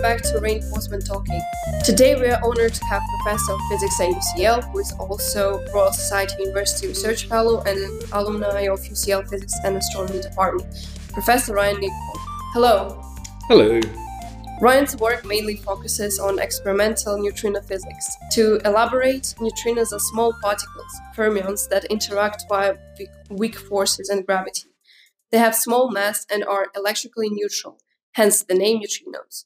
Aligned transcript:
back 0.00 0.22
to 0.22 0.38
Reinforcement 0.40 1.04
Talking. 1.06 1.40
Today 1.84 2.14
we 2.14 2.26
are 2.28 2.40
honored 2.42 2.72
to 2.72 2.84
have 2.86 3.02
Professor 3.22 3.52
of 3.52 3.60
Physics 3.70 4.00
at 4.00 4.08
UCL, 4.08 4.72
who 4.72 4.78
is 4.78 4.92
also 4.92 5.62
Royal 5.74 5.92
Society 5.92 6.36
University 6.38 6.86
Research 6.88 7.26
Fellow 7.26 7.62
and 7.64 7.78
an 7.78 8.00
alumni 8.12 8.62
of 8.62 8.80
UCL 8.80 9.28
Physics 9.28 9.52
and 9.62 9.76
Astronomy 9.76 10.22
Department, 10.22 10.66
Professor 11.12 11.54
Ryan 11.54 11.80
Nichol. 11.80 12.12
Hello. 12.54 13.02
Hello. 13.48 13.78
Ryan's 14.62 14.96
work 14.96 15.26
mainly 15.26 15.56
focuses 15.56 16.18
on 16.18 16.38
experimental 16.38 17.18
neutrino 17.18 17.60
physics. 17.60 18.16
To 18.32 18.58
elaborate, 18.64 19.34
neutrinos 19.38 19.92
are 19.92 20.00
small 20.12 20.32
particles, 20.42 21.00
fermions, 21.14 21.68
that 21.68 21.84
interact 21.86 22.44
via 22.48 22.76
weak 23.28 23.56
forces 23.56 24.08
and 24.08 24.24
gravity. 24.26 24.70
They 25.30 25.38
have 25.38 25.54
small 25.54 25.90
mass 25.90 26.26
and 26.30 26.42
are 26.44 26.68
electrically 26.74 27.28
neutral, 27.28 27.78
hence 28.12 28.42
the 28.42 28.54
name 28.54 28.80
neutrinos. 28.80 29.44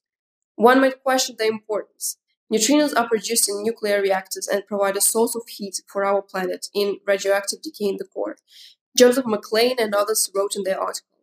One 0.56 0.80
might 0.80 1.02
question 1.02 1.36
their 1.38 1.50
importance. 1.50 2.18
Neutrinos 2.52 2.96
are 2.96 3.08
produced 3.08 3.48
in 3.48 3.62
nuclear 3.62 4.00
reactors 4.00 4.46
and 4.46 4.66
provide 4.66 4.96
a 4.96 5.00
source 5.00 5.34
of 5.34 5.48
heat 5.48 5.80
for 5.86 6.04
our 6.04 6.22
planet 6.22 6.68
in 6.74 6.98
radioactive 7.06 7.62
decay 7.62 7.86
in 7.86 7.96
the 7.98 8.04
core. 8.04 8.36
Joseph 8.96 9.26
McLean 9.26 9.76
and 9.78 9.94
others 9.94 10.30
wrote 10.34 10.54
in 10.54 10.62
their 10.62 10.80
article 10.80 11.14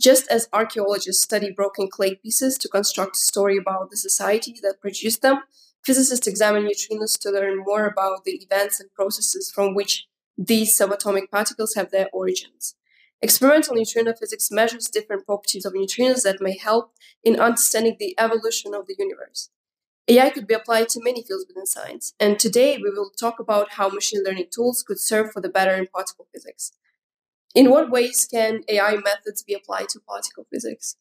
just 0.00 0.30
as 0.30 0.48
archaeologists 0.52 1.22
study 1.22 1.50
broken 1.50 1.88
clay 1.88 2.14
pieces 2.14 2.56
to 2.58 2.68
construct 2.68 3.16
a 3.16 3.20
story 3.20 3.56
about 3.56 3.90
the 3.90 3.96
society 3.96 4.54
that 4.62 4.80
produced 4.80 5.22
them, 5.22 5.40
physicists 5.84 6.26
examine 6.26 6.64
neutrinos 6.64 7.18
to 7.18 7.30
learn 7.30 7.58
more 7.64 7.86
about 7.86 8.24
the 8.24 8.32
events 8.32 8.78
and 8.78 8.92
processes 8.94 9.50
from 9.50 9.74
which 9.74 10.06
these 10.36 10.76
subatomic 10.76 11.30
particles 11.30 11.74
have 11.74 11.90
their 11.90 12.08
origins. 12.12 12.76
Experimental 13.20 13.74
neutrino 13.74 14.12
physics 14.14 14.50
measures 14.50 14.88
different 14.88 15.26
properties 15.26 15.64
of 15.64 15.72
neutrinos 15.72 16.22
that 16.22 16.40
may 16.40 16.56
help 16.56 16.92
in 17.24 17.40
understanding 17.40 17.96
the 17.98 18.14
evolution 18.18 18.74
of 18.74 18.86
the 18.86 18.94
universe. 18.96 19.50
AI 20.06 20.30
could 20.30 20.46
be 20.46 20.54
applied 20.54 20.88
to 20.90 21.02
many 21.02 21.22
fields 21.22 21.44
within 21.48 21.66
science, 21.66 22.14
and 22.20 22.38
today 22.38 22.78
we 22.78 22.90
will 22.90 23.10
talk 23.10 23.40
about 23.40 23.72
how 23.72 23.88
machine 23.88 24.22
learning 24.24 24.46
tools 24.54 24.82
could 24.86 25.00
serve 25.00 25.32
for 25.32 25.40
the 25.40 25.48
better 25.48 25.74
in 25.74 25.86
particle 25.86 26.28
physics. 26.32 26.72
In 27.54 27.70
what 27.70 27.90
ways 27.90 28.26
can 28.30 28.62
AI 28.68 28.96
methods 28.96 29.42
be 29.42 29.52
applied 29.52 29.88
to 29.90 30.00
particle 30.00 30.46
physics? 30.50 30.96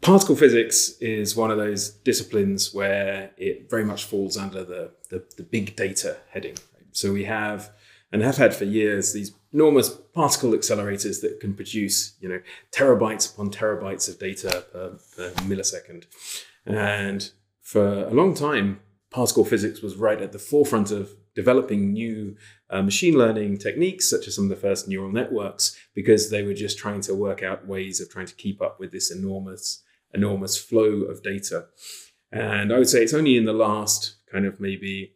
Particle 0.00 0.36
physics 0.36 0.96
is 1.00 1.36
one 1.36 1.50
of 1.50 1.58
those 1.58 1.90
disciplines 1.90 2.74
where 2.74 3.30
it 3.36 3.68
very 3.70 3.84
much 3.84 4.04
falls 4.04 4.36
under 4.36 4.64
the, 4.64 4.92
the, 5.10 5.24
the 5.36 5.42
big 5.42 5.76
data 5.76 6.16
heading. 6.30 6.56
So 6.92 7.12
we 7.12 7.24
have 7.24 7.70
and 8.14 8.22
have 8.22 8.36
had 8.36 8.54
for 8.54 8.64
years 8.64 9.12
these 9.12 9.34
enormous 9.52 9.90
particle 9.90 10.52
accelerators 10.52 11.20
that 11.20 11.40
can 11.40 11.52
produce, 11.52 12.14
you 12.20 12.28
know, 12.28 12.40
terabytes 12.70 13.34
upon 13.34 13.50
terabytes 13.50 14.08
of 14.08 14.20
data 14.20 14.64
per, 14.72 14.96
per 15.16 15.30
millisecond. 15.42 16.04
And 16.64 17.28
for 17.60 18.04
a 18.04 18.14
long 18.14 18.34
time, 18.34 18.78
particle 19.10 19.44
physics 19.44 19.82
was 19.82 19.96
right 19.96 20.22
at 20.22 20.30
the 20.30 20.38
forefront 20.38 20.92
of 20.92 21.10
developing 21.34 21.92
new 21.92 22.36
uh, 22.70 22.82
machine 22.82 23.18
learning 23.18 23.58
techniques, 23.58 24.08
such 24.08 24.28
as 24.28 24.36
some 24.36 24.44
of 24.44 24.50
the 24.50 24.64
first 24.68 24.86
neural 24.86 25.10
networks, 25.10 25.76
because 25.92 26.30
they 26.30 26.44
were 26.44 26.54
just 26.54 26.78
trying 26.78 27.00
to 27.00 27.16
work 27.16 27.42
out 27.42 27.66
ways 27.66 28.00
of 28.00 28.08
trying 28.08 28.26
to 28.26 28.34
keep 28.36 28.62
up 28.62 28.78
with 28.78 28.92
this 28.92 29.10
enormous, 29.10 29.82
enormous 30.14 30.56
flow 30.56 31.02
of 31.02 31.20
data. 31.24 31.66
And 32.30 32.72
I 32.72 32.78
would 32.78 32.88
say 32.88 33.02
it's 33.02 33.12
only 33.12 33.36
in 33.36 33.44
the 33.44 33.52
last 33.52 34.14
kind 34.30 34.46
of 34.46 34.60
maybe 34.60 35.14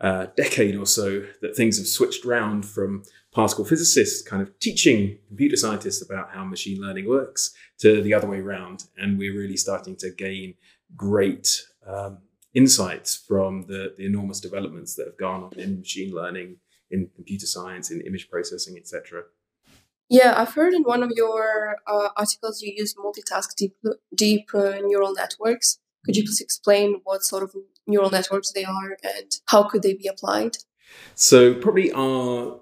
uh, 0.00 0.26
decade 0.36 0.76
or 0.76 0.86
so 0.86 1.22
that 1.42 1.54
things 1.54 1.78
have 1.78 1.86
switched 1.86 2.24
around 2.24 2.64
from 2.64 3.02
particle 3.32 3.64
physicists 3.64 4.22
kind 4.22 4.42
of 4.42 4.58
teaching 4.58 5.18
computer 5.28 5.56
scientists 5.56 6.02
about 6.02 6.30
how 6.30 6.44
machine 6.44 6.80
learning 6.80 7.08
works 7.08 7.52
to 7.78 8.02
the 8.02 8.14
other 8.14 8.26
way 8.26 8.38
around. 8.38 8.84
And 8.96 9.18
we're 9.18 9.36
really 9.36 9.56
starting 9.56 9.96
to 9.96 10.10
gain 10.10 10.54
great 10.96 11.64
um, 11.86 12.18
insights 12.54 13.16
from 13.16 13.66
the, 13.66 13.94
the 13.96 14.06
enormous 14.06 14.40
developments 14.40 14.96
that 14.96 15.06
have 15.06 15.18
gone 15.18 15.44
on 15.44 15.52
in 15.58 15.78
machine 15.78 16.12
learning, 16.12 16.56
in 16.90 17.08
computer 17.14 17.46
science, 17.46 17.90
in 17.90 18.00
image 18.00 18.28
processing, 18.28 18.76
etc. 18.76 19.22
Yeah, 20.08 20.34
I've 20.36 20.54
heard 20.54 20.74
in 20.74 20.82
one 20.82 21.04
of 21.04 21.12
your 21.14 21.76
uh, 21.86 22.08
articles 22.16 22.62
you 22.62 22.74
use 22.76 22.94
multitask 22.94 23.54
deep, 23.56 23.76
deep 24.14 24.50
uh, 24.52 24.78
neural 24.82 25.14
networks. 25.14 25.78
Could 26.04 26.16
you 26.16 26.24
please 26.24 26.40
explain 26.40 27.00
what 27.04 27.22
sort 27.22 27.44
of 27.44 27.54
neural 27.90 28.10
networks 28.10 28.52
they 28.52 28.64
are 28.64 28.96
and 29.02 29.32
how 29.46 29.64
could 29.64 29.82
they 29.82 29.94
be 29.94 30.06
applied? 30.06 30.56
So 31.14 31.54
probably 31.54 31.92
our 31.92 32.60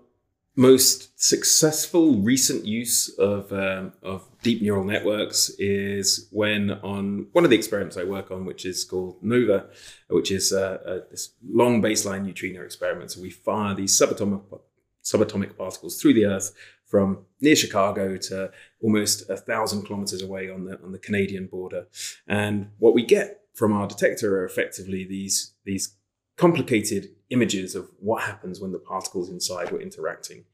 most 0.56 1.16
successful 1.19 2.16
recent 2.16 2.66
use 2.66 3.09
of, 3.11 3.53
um, 3.53 3.93
of 4.03 4.28
deep 4.43 4.61
neural 4.61 4.83
networks 4.83 5.50
is 5.50 6.27
when 6.33 6.72
on 6.83 7.28
one 7.31 7.44
of 7.44 7.50
the 7.50 7.56
experiments 7.56 7.97
I 7.97 8.03
work 8.03 8.33
on, 8.33 8.44
which 8.44 8.66
is 8.66 8.84
called 8.84 9.22
NOVA, 9.22 9.66
which 10.09 10.33
is 10.33 10.53
uh, 10.53 10.78
uh, 10.84 11.00
this 11.12 11.31
long 11.49 11.81
baseline 11.81 12.25
neutrino 12.25 12.62
experiment. 12.65 13.12
So 13.12 13.21
we 13.21 13.31
fire 13.31 13.72
these 13.72 13.97
subatomic, 13.97 14.43
subatomic 15.05 15.56
particles 15.56 16.00
through 16.00 16.15
the 16.15 16.27
Earth 16.27 16.53
from 16.84 17.27
near 17.41 17.55
Chicago 17.55 18.16
to 18.16 18.50
almost 18.83 19.31
a 19.31 19.37
thousand 19.37 19.84
kilometers 19.84 20.22
away 20.22 20.50
on 20.50 20.65
the 20.65 20.81
on 20.83 20.91
the 20.91 20.99
Canadian 20.99 21.47
border. 21.47 21.87
And 22.27 22.71
what 22.78 22.95
we 22.95 23.05
get 23.05 23.38
from 23.59 23.73
our 23.73 23.89
detector 23.89 24.39
are 24.39 24.45
effectively 24.45 25.05
these 25.05 25.53
these 25.65 25.97
complicated 26.37 27.09
images 27.31 27.75
of 27.75 27.91
what 27.99 28.23
happens 28.23 28.61
when 28.61 28.71
the 28.71 28.79
particles 28.79 29.29
inside 29.29 29.73
were 29.73 29.83
interacting. 29.83 30.45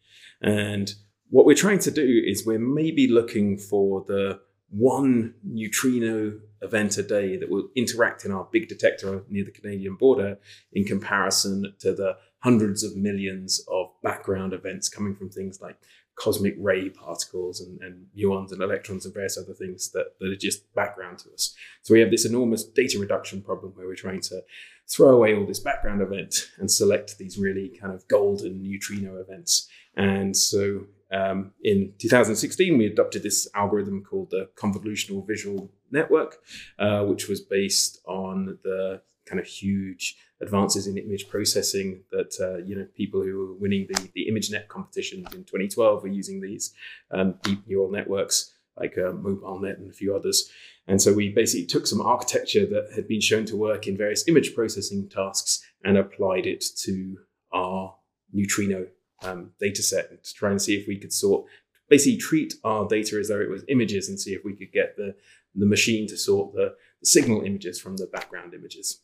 And 0.41 0.93
what 1.29 1.45
we're 1.45 1.55
trying 1.55 1.81
to 1.81 1.91
do 1.91 2.23
is 2.27 2.47
we're 2.47 2.59
maybe 2.59 3.07
looking 3.07 3.59
for 3.59 4.05
the 4.09 4.41
one 4.71 5.35
neutrino 5.45 6.41
event 6.63 6.97
a 6.97 7.03
day 7.03 7.37
that 7.37 7.51
will 7.51 7.69
interact 7.77 8.25
in 8.25 8.33
our 8.33 8.49
big 8.51 8.69
detector 8.69 9.23
near 9.29 9.45
the 9.45 9.51
Canadian 9.51 9.97
border 9.97 10.39
in 10.73 10.85
comparison 10.85 11.75
to 11.81 11.93
the 11.93 12.17
hundreds 12.39 12.83
of 12.83 12.97
millions 12.97 13.65
of 13.71 13.87
background 14.03 14.53
events 14.53 14.89
coming 14.89 15.15
from 15.15 15.29
things 15.29 15.61
like 15.61 15.77
cosmic 16.17 16.55
ray 16.59 16.89
particles 16.89 17.61
and, 17.61 17.81
and 17.81 18.07
muons 18.17 18.53
and 18.53 18.63
electrons 18.63 19.05
and 19.05 19.15
various 19.15 19.37
other 19.37 19.53
things 19.53 19.91
that, 19.91 20.19
that 20.21 20.31
are 20.31 20.37
just 20.37 20.73
background 20.75 21.19
to 21.19 21.33
us. 21.33 21.55
So 21.83 21.95
we 21.95 22.01
have 22.01 22.11
this 22.11 22.25
enormous 22.25 22.65
data 22.65 22.99
reduction 22.99 23.43
problem 23.43 23.73
where 23.75 23.87
we're 23.87 23.95
trying 23.95 24.21
to 24.23 24.43
throw 24.89 25.11
away 25.11 25.35
all 25.35 25.47
this 25.47 25.61
background 25.61 26.03
event 26.03 26.51
and 26.59 26.71
select 26.71 27.19
these 27.19 27.39
really 27.39 27.77
kind 27.81 27.93
of 27.93 28.07
golden 28.09 28.63
neutrino 28.63 29.17
events. 29.17 29.69
And 29.97 30.37
so 30.37 30.87
um, 31.13 31.53
in 31.63 31.93
2016, 31.99 32.77
we 32.77 32.87
adopted 32.87 33.23
this 33.23 33.49
algorithm 33.55 34.03
called 34.03 34.31
the 34.31 34.49
convolutional 34.57 35.27
visual 35.27 35.71
network, 35.91 36.39
uh, 36.79 37.05
which 37.05 37.29
was 37.29 37.41
based 37.41 38.01
on 38.07 38.59
the 38.63 39.01
kind 39.27 39.41
of 39.41 39.47
huge 39.47 40.17
advances 40.41 40.87
in 40.87 40.99
image 40.99 41.29
processing 41.29 42.03
that 42.11 42.35
uh, 42.41 42.59
you 42.59 42.77
know 42.77 42.87
people 42.95 43.23
who 43.23 43.39
were 43.39 43.55
winning 43.55 43.87
the, 43.89 44.11
the 44.15 44.27
ImageNet 44.31 44.69
competitions 44.69 45.27
in 45.33 45.45
2012 45.45 46.03
were 46.03 46.09
using 46.09 46.41
these 46.41 46.75
um, 47.11 47.35
deep 47.43 47.67
neural 47.67 47.91
networks 47.91 48.53
like 48.79 48.99
uh, 48.99 49.13
MobileNet 49.13 49.79
and 49.79 49.91
a 49.91 49.95
few 49.95 50.15
others. 50.15 50.51
And 50.87 51.01
so 51.01 51.13
we 51.13 51.31
basically 51.31 51.67
took 51.67 51.87
some 51.87 52.01
architecture 52.01 52.67
that 52.67 52.91
had 52.95 53.09
been 53.09 53.21
shown 53.21 53.45
to 53.47 53.57
work 53.57 53.87
in 53.87 53.97
various 53.97 54.29
image 54.29 54.55
processing 54.55 55.09
tasks 55.09 55.65
and 55.85 55.97
applied 55.97 56.47
it 56.47 56.65
to 56.79 57.19
our 57.53 57.95
neutrino 58.33 58.87
um, 59.23 59.53
data 59.61 59.83
set 59.83 60.23
to 60.25 60.35
try 60.35 60.51
and 60.51 60.61
see 60.61 60.77
if 60.77 60.87
we 60.87 60.99
could 60.99 61.13
sort, 61.13 61.47
basically 61.89 62.19
treat 62.19 62.55
our 62.65 62.87
data 62.87 63.17
as 63.19 63.29
though 63.29 63.41
it 63.41 63.49
was 63.49 63.65
images 63.69 64.09
and 64.09 64.21
see 64.21 64.35
if 64.35 64.45
we 64.45 64.55
could 64.55 64.73
get 64.73 64.97
the, 64.97 65.15
the 65.55 65.67
machine 65.67 66.07
to 66.09 66.17
sort 66.17 66.53
the, 66.53 66.75
the 67.01 67.07
signal 67.07 67.43
images 67.43 67.81
from 67.81 67.97
the 67.97 68.07
background 68.07 68.53
images. 68.53 69.01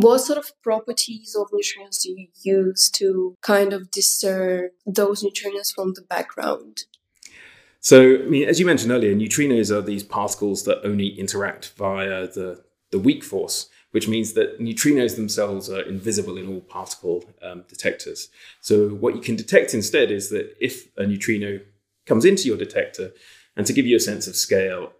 What 0.00 0.18
sort 0.18 0.38
of 0.38 0.52
properties 0.62 1.34
of 1.34 1.48
neutrinos 1.50 2.02
do 2.02 2.10
you 2.10 2.28
use 2.42 2.88
to 2.92 3.36
kind 3.42 3.72
of 3.72 3.90
discern 3.90 4.70
those 4.86 5.24
neutrinos 5.24 5.74
from 5.74 5.94
the 5.94 6.02
background? 6.02 6.84
So, 7.80 8.14
I 8.14 8.28
mean, 8.28 8.48
as 8.48 8.60
you 8.60 8.66
mentioned 8.66 8.92
earlier, 8.92 9.12
neutrinos 9.16 9.74
are 9.74 9.82
these 9.82 10.04
particles 10.04 10.62
that 10.64 10.86
only 10.86 11.08
interact 11.08 11.72
via 11.76 12.28
the, 12.28 12.62
the 12.92 13.00
weak 13.00 13.24
force, 13.24 13.68
which 13.90 14.06
means 14.06 14.34
that 14.34 14.60
neutrinos 14.60 15.16
themselves 15.16 15.68
are 15.68 15.82
invisible 15.82 16.38
in 16.38 16.46
all 16.46 16.60
particle 16.60 17.24
um, 17.42 17.64
detectors. 17.66 18.28
So, 18.60 18.90
what 18.90 19.16
you 19.16 19.20
can 19.20 19.34
detect 19.34 19.74
instead 19.74 20.12
is 20.12 20.30
that 20.30 20.54
if 20.60 20.96
a 20.96 21.08
neutrino 21.08 21.58
comes 22.06 22.24
into 22.24 22.46
your 22.46 22.56
detector, 22.56 23.10
and 23.56 23.66
to 23.66 23.72
give 23.72 23.86
you 23.86 23.96
a 23.96 24.00
sense 24.00 24.28
of 24.28 24.36
scale, 24.36 24.92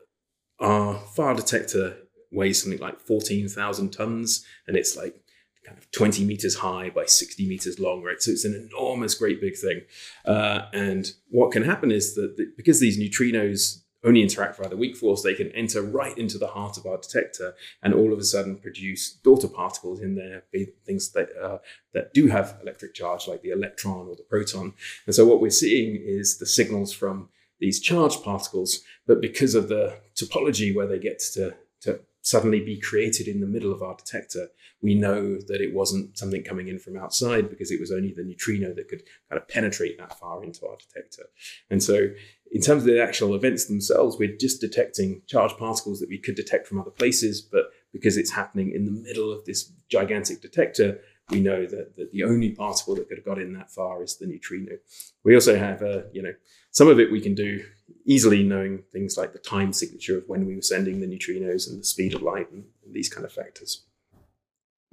our 0.58 0.96
far 1.14 1.34
detector 1.34 1.98
weighs 2.30 2.62
something 2.62 2.80
like 2.80 3.00
14,000 3.00 3.90
tons, 3.90 4.44
and 4.66 4.76
it's 4.76 4.96
like 4.96 5.20
kind 5.64 5.78
of 5.78 5.90
20 5.90 6.24
meters 6.24 6.56
high 6.56 6.90
by 6.90 7.04
60 7.04 7.46
meters 7.46 7.78
long, 7.78 8.02
right? 8.02 8.20
So 8.20 8.30
it's 8.30 8.44
an 8.44 8.54
enormous, 8.54 9.14
great 9.14 9.40
big 9.40 9.56
thing. 9.56 9.82
Uh, 10.24 10.62
and 10.72 11.12
what 11.30 11.52
can 11.52 11.62
happen 11.62 11.90
is 11.90 12.14
that 12.14 12.36
the, 12.36 12.50
because 12.56 12.80
these 12.80 12.98
neutrinos 12.98 13.82
only 14.04 14.22
interact 14.22 14.56
via 14.56 14.68
the 14.68 14.76
weak 14.76 14.96
force, 14.96 15.22
they 15.22 15.34
can 15.34 15.50
enter 15.52 15.82
right 15.82 16.16
into 16.16 16.38
the 16.38 16.46
heart 16.46 16.76
of 16.76 16.86
our 16.86 16.98
detector 16.98 17.54
and 17.82 17.92
all 17.92 18.12
of 18.12 18.18
a 18.18 18.24
sudden 18.24 18.56
produce 18.56 19.12
daughter 19.12 19.48
particles 19.48 20.00
in 20.00 20.14
there, 20.14 20.44
things 20.86 21.10
that, 21.10 21.30
uh, 21.36 21.58
that 21.92 22.14
do 22.14 22.28
have 22.28 22.58
electric 22.62 22.94
charge, 22.94 23.26
like 23.26 23.42
the 23.42 23.50
electron 23.50 24.06
or 24.06 24.14
the 24.14 24.22
proton. 24.22 24.72
And 25.06 25.14
so 25.14 25.26
what 25.26 25.40
we're 25.40 25.50
seeing 25.50 25.96
is 25.96 26.38
the 26.38 26.46
signals 26.46 26.92
from 26.92 27.28
these 27.58 27.80
charged 27.80 28.22
particles, 28.22 28.82
but 29.06 29.20
because 29.20 29.56
of 29.56 29.68
the 29.68 29.98
topology 30.14 30.74
where 30.74 30.86
they 30.86 31.00
get 31.00 31.18
to, 31.34 31.56
to 31.80 32.00
suddenly 32.28 32.60
be 32.60 32.78
created 32.78 33.26
in 33.26 33.40
the 33.40 33.46
middle 33.46 33.72
of 33.72 33.82
our 33.82 33.96
detector, 33.96 34.48
we 34.82 34.94
know 34.94 35.38
that 35.46 35.62
it 35.62 35.72
wasn't 35.72 36.16
something 36.18 36.42
coming 36.42 36.68
in 36.68 36.78
from 36.78 36.98
outside 36.98 37.48
because 37.48 37.70
it 37.70 37.80
was 37.80 37.90
only 37.90 38.12
the 38.12 38.22
neutrino 38.22 38.74
that 38.74 38.86
could 38.88 39.02
kind 39.30 39.40
of 39.40 39.48
penetrate 39.48 39.96
that 39.96 40.18
far 40.18 40.44
into 40.44 40.66
our 40.66 40.76
detector. 40.76 41.24
And 41.70 41.82
so, 41.82 42.08
in 42.52 42.60
terms 42.60 42.82
of 42.82 42.88
the 42.88 43.02
actual 43.02 43.34
events 43.34 43.64
themselves, 43.66 44.18
we're 44.18 44.36
just 44.36 44.60
detecting 44.60 45.22
charged 45.26 45.56
particles 45.56 46.00
that 46.00 46.10
we 46.10 46.18
could 46.18 46.34
detect 46.34 46.66
from 46.66 46.78
other 46.78 46.90
places, 46.90 47.40
but 47.40 47.70
because 47.94 48.18
it's 48.18 48.30
happening 48.30 48.72
in 48.74 48.84
the 48.84 48.90
middle 48.90 49.32
of 49.32 49.46
this 49.46 49.72
gigantic 49.88 50.42
detector, 50.42 51.00
we 51.30 51.40
know 51.40 51.64
that, 51.64 51.96
that 51.96 52.12
the 52.12 52.24
only 52.24 52.50
particle 52.50 52.94
that 52.94 53.08
could 53.08 53.18
have 53.18 53.24
got 53.24 53.38
in 53.38 53.54
that 53.54 53.70
far 53.70 54.02
is 54.02 54.16
the 54.16 54.26
neutrino. 54.26 54.76
We 55.24 55.34
also 55.34 55.58
have, 55.58 55.82
uh, 55.82 56.02
you 56.12 56.22
know, 56.22 56.32
some 56.72 56.88
of 56.88 57.00
it 57.00 57.10
we 57.10 57.20
can 57.20 57.34
do 57.34 57.64
easily 58.08 58.42
knowing 58.42 58.82
things 58.90 59.18
like 59.18 59.34
the 59.34 59.38
time 59.38 59.72
signature 59.72 60.16
of 60.16 60.24
when 60.26 60.46
we 60.46 60.56
were 60.56 60.62
sending 60.62 61.00
the 61.00 61.06
neutrinos 61.06 61.68
and 61.68 61.78
the 61.78 61.84
speed 61.84 62.14
of 62.14 62.22
light 62.22 62.50
and, 62.50 62.64
and 62.84 62.94
these 62.94 63.10
kind 63.10 63.24
of 63.26 63.32
factors. 63.32 63.84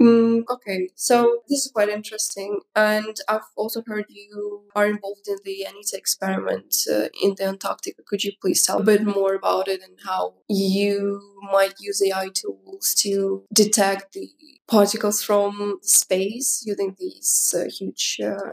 Mm, 0.01 0.43
okay, 0.49 0.89
so 0.95 1.43
this 1.47 1.65
is 1.65 1.71
quite 1.71 1.87
interesting, 1.87 2.59
and 2.75 3.15
I've 3.29 3.47
also 3.55 3.81
heard 3.87 4.03
you 4.09 4.63
are 4.75 4.87
involved 4.87 5.29
in 5.29 5.37
the 5.45 5.63
Anita 5.63 5.95
experiment 5.95 6.75
uh, 6.91 7.07
in 7.23 7.35
the 7.37 7.45
Antarctica. 7.45 8.03
Could 8.05 8.25
you 8.25 8.33
please 8.41 8.65
tell 8.65 8.79
a 8.79 8.83
bit 8.83 9.05
more 9.05 9.35
about 9.35 9.69
it 9.69 9.81
and 9.81 9.97
how 10.05 10.33
you 10.49 11.21
might 11.49 11.75
use 11.79 12.03
AI 12.05 12.27
tools 12.33 12.93
to 13.03 13.45
detect 13.53 14.11
the 14.11 14.27
particles 14.67 15.23
from 15.23 15.79
space 15.81 16.63
using 16.65 16.97
these 16.99 17.55
uh, 17.57 17.69
huge? 17.69 18.19
Uh... 18.21 18.51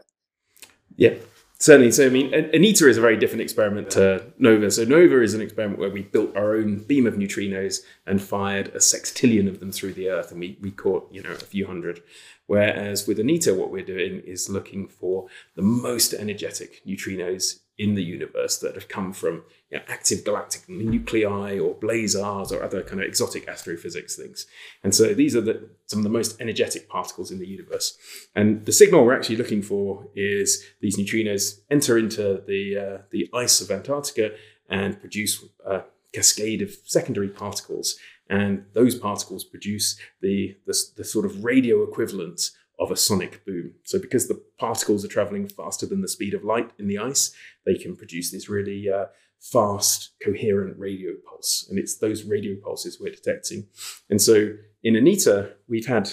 Yeah, 0.95 1.15
Certainly. 1.63 1.93
So, 1.93 2.07
I 2.07 2.09
mean, 2.09 2.33
ANITA 2.33 2.89
is 2.89 2.99
a 2.99 3.01
very 3.01 3.17
different 3.17 3.43
experiment 3.43 3.89
to 3.91 4.33
NOVA. 4.37 4.73
So, 4.73 4.83
NOVA 4.83 5.23
is 5.23 5.35
an 5.35 5.41
experiment 5.41 5.79
where 5.79 5.91
we 5.91 6.03
built 6.03 6.37
our 6.37 6.57
own 6.57 6.79
beam 6.79 7.07
of 7.07 7.15
neutrinos 7.15 7.83
and 8.05 8.21
fired 8.21 8.71
a 8.71 8.79
sextillion 8.79 9.47
of 9.47 9.61
them 9.61 9.71
through 9.71 9.93
the 9.93 10.09
Earth, 10.09 10.33
and 10.33 10.41
we, 10.41 10.59
we 10.61 10.73
caught, 10.73 11.09
you 11.13 11.23
know, 11.23 11.31
a 11.31 11.37
few 11.37 11.69
hundred. 11.69 12.03
Whereas 12.49 13.07
with 13.07 13.21
ANITA, 13.21 13.57
what 13.57 13.71
we're 13.71 13.85
doing 13.85 14.23
is 14.27 14.51
looking 14.51 14.89
for 14.89 15.29
the 15.55 15.63
most 15.63 16.15
energetic 16.15 16.83
neutrinos 16.85 17.61
in 17.79 17.95
the 17.95 18.03
universe 18.03 18.59
that 18.59 18.75
have 18.75 18.89
come 18.89 19.13
from 19.13 19.43
you 19.71 19.79
know, 19.79 19.85
active 19.89 20.25
galactic 20.25 20.69
nuclei 20.69 21.59
or 21.59 21.75
blazars 21.75 22.53
or 22.53 22.63
other 22.63 22.83
kind 22.83 23.01
of 23.01 23.09
exotic 23.09 23.49
astrophysics 23.49 24.15
things. 24.15 24.47
And 24.85 24.95
so 24.95 25.15
these 25.15 25.35
are 25.35 25.41
the, 25.41 25.71
some 25.87 26.01
of 26.01 26.05
the 26.05 26.11
most 26.11 26.41
energetic 26.41 26.89
particles 26.89 27.31
in 27.31 27.39
the 27.39 27.47
universe. 27.47 27.97
And 28.35 28.65
the 28.67 28.73
signal 28.73 29.05
we're 29.05 29.17
actually 29.17 29.37
looking 29.37 29.63
for 29.63 30.07
is 30.15 30.63
these 30.81 30.99
neutrinos 30.99 31.61
enter 31.71 31.97
into 31.97 32.43
the, 32.47 32.77
uh, 32.77 33.03
the 33.11 33.29
ice 33.35 33.61
of 33.61 33.71
Antarctica 33.71 34.33
and 34.69 35.01
produce 35.01 35.43
a 35.67 35.83
cascade 36.13 36.61
of 36.63 36.75
secondary 36.85 37.29
particles. 37.29 37.97
And 38.29 38.67
those 38.75 38.95
particles 38.95 39.45
produce 39.45 39.99
the, 40.21 40.57
the, 40.67 40.79
the 40.97 41.05
sort 41.05 41.25
of 41.25 41.45
radio 41.45 41.83
equivalent 41.83 42.51
of 42.83 42.91
a 42.91 42.97
sonic 42.97 43.45
boom. 43.45 43.75
So, 43.85 43.99
because 43.99 44.29
the 44.29 44.43
particles 44.59 45.05
are 45.05 45.09
traveling 45.09 45.49
faster 45.49 45.87
than 45.87 46.03
the 46.03 46.09
speed 46.09 46.35
of 46.35 46.45
light 46.45 46.71
in 46.79 46.89
the 46.89 46.99
ice, 46.99 47.33
they 47.65 47.75
can 47.75 47.97
produce 47.97 48.31
this 48.31 48.49
really 48.49 48.91
uh, 48.91 49.07
fast, 49.41 50.11
coherent 50.25 50.79
radio 50.79 51.13
pulse. 51.29 51.67
And 51.71 51.79
it's 51.79 51.99
those 51.99 52.25
radio 52.25 52.57
pulses 52.63 52.99
we're 53.01 53.13
detecting. 53.13 53.67
And 54.11 54.21
so, 54.21 54.55
in 54.83 54.95
ANITA, 54.95 55.53
we've 55.69 55.87
had 55.87 56.11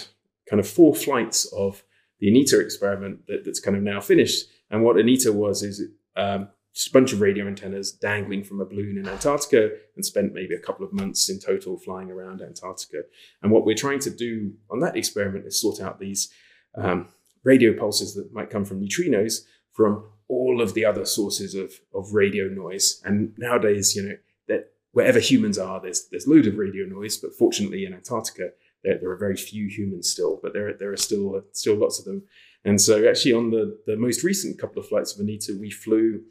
kind 0.48 0.60
of 0.60 0.68
four 0.68 0.94
flights 0.94 1.46
of 1.52 1.82
the 2.20 2.28
ANITA 2.28 2.60
experiment 2.60 3.26
that, 3.26 3.44
that's 3.44 3.60
kind 3.60 3.76
of 3.76 3.82
now 3.82 4.00
finished. 4.00 4.46
And 4.70 4.84
what 4.84 4.96
ANITA 4.96 5.32
was 5.32 5.62
is 5.62 5.82
um, 6.16 6.48
just 6.74 6.88
a 6.88 6.92
bunch 6.92 7.12
of 7.12 7.20
radio 7.20 7.46
antennas 7.46 7.92
dangling 7.92 8.44
from 8.44 8.60
a 8.60 8.64
balloon 8.64 8.96
in 8.96 9.08
Antarctica 9.08 9.70
and 9.96 10.04
spent 10.04 10.32
maybe 10.32 10.54
a 10.54 10.60
couple 10.60 10.86
of 10.86 10.92
months 10.92 11.28
in 11.28 11.40
total 11.40 11.76
flying 11.76 12.10
around 12.10 12.42
Antarctica. 12.42 13.02
And 13.42 13.50
what 13.50 13.64
we're 13.64 13.74
trying 13.74 13.98
to 14.00 14.10
do 14.10 14.52
on 14.70 14.80
that 14.80 14.96
experiment 14.96 15.46
is 15.46 15.60
sort 15.60 15.80
out 15.80 15.98
these 15.98 16.30
um, 16.74 17.08
radio 17.44 17.72
pulses 17.72 18.14
that 18.14 18.32
might 18.32 18.50
come 18.50 18.64
from 18.64 18.80
neutrinos 18.80 19.44
from 19.72 20.04
all 20.28 20.60
of 20.60 20.74
the 20.74 20.84
other 20.84 21.04
sources 21.04 21.54
of, 21.54 21.72
of 21.94 22.12
radio 22.12 22.46
noise. 22.46 23.00
And 23.04 23.32
nowadays, 23.38 23.96
you 23.96 24.02
know, 24.02 24.16
that 24.48 24.72
wherever 24.92 25.18
humans 25.18 25.58
are, 25.58 25.80
there's 25.80 26.08
there's 26.10 26.26
loads 26.26 26.46
of 26.46 26.56
radio 26.56 26.86
noise. 26.86 27.16
But 27.16 27.34
fortunately, 27.34 27.84
in 27.84 27.94
Antarctica, 27.94 28.50
there, 28.84 28.98
there 28.98 29.10
are 29.10 29.16
very 29.16 29.36
few 29.36 29.68
humans 29.68 30.10
still, 30.10 30.38
but 30.42 30.52
there 30.52 30.74
there 30.74 30.92
are 30.92 30.96
still 30.96 31.42
still 31.52 31.76
lots 31.76 31.98
of 31.98 32.04
them. 32.04 32.22
And 32.64 32.80
so, 32.80 33.08
actually, 33.08 33.32
on 33.32 33.50
the 33.50 33.78
the 33.86 33.96
most 33.96 34.22
recent 34.22 34.58
couple 34.58 34.80
of 34.80 34.88
flights 34.88 35.14
of 35.14 35.20
Anita, 35.20 35.56
we 35.58 35.70
flew 35.70 36.22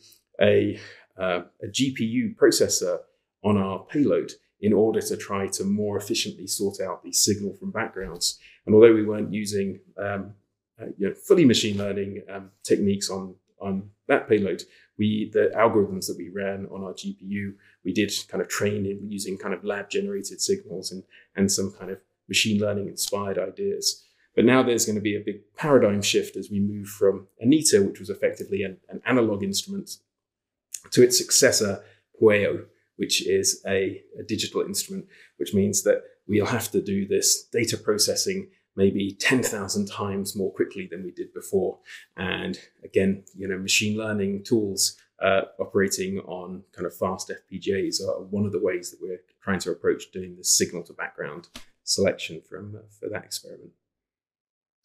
a 0.42 0.80
uh, 1.18 1.42
a 1.62 1.68
GPU 1.68 2.36
processor 2.36 3.00
on 3.44 3.58
our 3.58 3.86
payload 3.86 4.34
in 4.62 4.74
order 4.74 5.02
to 5.02 5.16
try 5.16 5.48
to 5.48 5.64
more 5.64 5.98
efficiently 5.98 6.48
sort 6.48 6.82
out 6.82 7.04
the 7.04 7.14
signal 7.14 7.54
from 7.54 7.72
backgrounds. 7.72 8.40
And 8.70 8.76
although 8.76 8.94
we 8.94 9.04
weren't 9.04 9.34
using 9.34 9.80
um, 9.98 10.36
uh, 10.80 10.86
you 11.00 11.08
know, 11.08 11.16
fully 11.16 11.44
machine 11.44 11.76
learning 11.80 12.22
um, 12.32 12.52
techniques 12.64 13.10
on 13.10 13.34
on 13.60 13.90
that 14.08 14.30
payload, 14.30 14.62
we 14.96 15.32
the 15.34 15.52
algorithms 15.56 16.06
that 16.06 16.18
we 16.20 16.30
ran 16.30 16.68
on 16.72 16.84
our 16.84 16.94
GPU, 16.94 17.56
we 17.84 17.92
did 17.92 18.14
kind 18.28 18.44
of 18.44 18.48
train 18.48 18.86
in 18.86 19.10
using 19.10 19.40
kind 19.40 19.56
of 19.56 19.64
lab 19.64 19.90
generated 19.90 20.40
signals 20.40 20.92
and 20.92 21.02
and 21.36 21.52
some 21.52 21.72
kind 21.72 21.90
of 21.90 21.98
machine 22.28 22.62
learning 22.62 22.88
inspired 22.88 23.40
ideas. 23.40 24.06
But 24.36 24.46
now 24.46 24.62
there's 24.62 24.86
going 24.86 24.98
to 24.98 25.02
be 25.02 25.16
a 25.16 25.26
big 25.26 25.42
paradigm 25.58 26.04
shift 26.04 26.38
as 26.38 26.52
we 26.52 26.60
move 26.60 26.90
from 26.90 27.28
ANITA, 27.44 27.84
which 27.84 28.00
was 28.00 28.12
effectively 28.12 28.62
an, 28.62 28.78
an 28.90 29.02
analog 29.04 29.42
instrument, 29.42 29.98
to 30.92 31.02
its 31.02 31.18
successor, 31.18 31.84
Pueo, 32.22 32.66
which 32.98 33.26
is 33.26 33.64
a, 33.66 34.04
a 34.20 34.22
digital 34.28 34.62
instrument, 34.62 35.08
which 35.38 35.56
means 35.56 35.82
that 35.86 36.04
we'll 36.28 36.46
have 36.46 36.70
to 36.72 36.82
do 36.82 37.08
this 37.08 37.46
data 37.52 37.76
processing 37.76 38.48
maybe 38.80 39.12
10,000 39.20 39.88
times 39.88 40.38
more 40.38 40.54
quickly 40.54 40.88
than 40.90 41.04
we 41.04 41.12
did 41.12 41.34
before. 41.34 41.78
And 42.16 42.58
again, 42.82 43.26
you 43.36 43.46
know, 43.46 43.58
machine 43.58 43.98
learning 43.98 44.46
tools 44.46 44.96
uh, 45.22 45.42
operating 45.60 46.20
on 46.20 46.64
kind 46.72 46.86
of 46.86 46.96
fast 46.96 47.30
FPGAs 47.30 48.02
are 48.02 48.24
one 48.24 48.46
of 48.46 48.54
the 48.54 48.62
ways 48.62 48.90
that 48.90 49.02
we're 49.02 49.20
trying 49.44 49.60
to 49.60 49.72
approach 49.72 50.12
doing 50.14 50.38
the 50.38 50.46
signal 50.46 50.84
to 50.84 50.94
background 50.94 51.50
selection 51.84 52.42
from 52.50 52.74
uh, 52.74 52.80
for 52.98 53.10
that 53.10 53.26
experiment. 53.26 53.72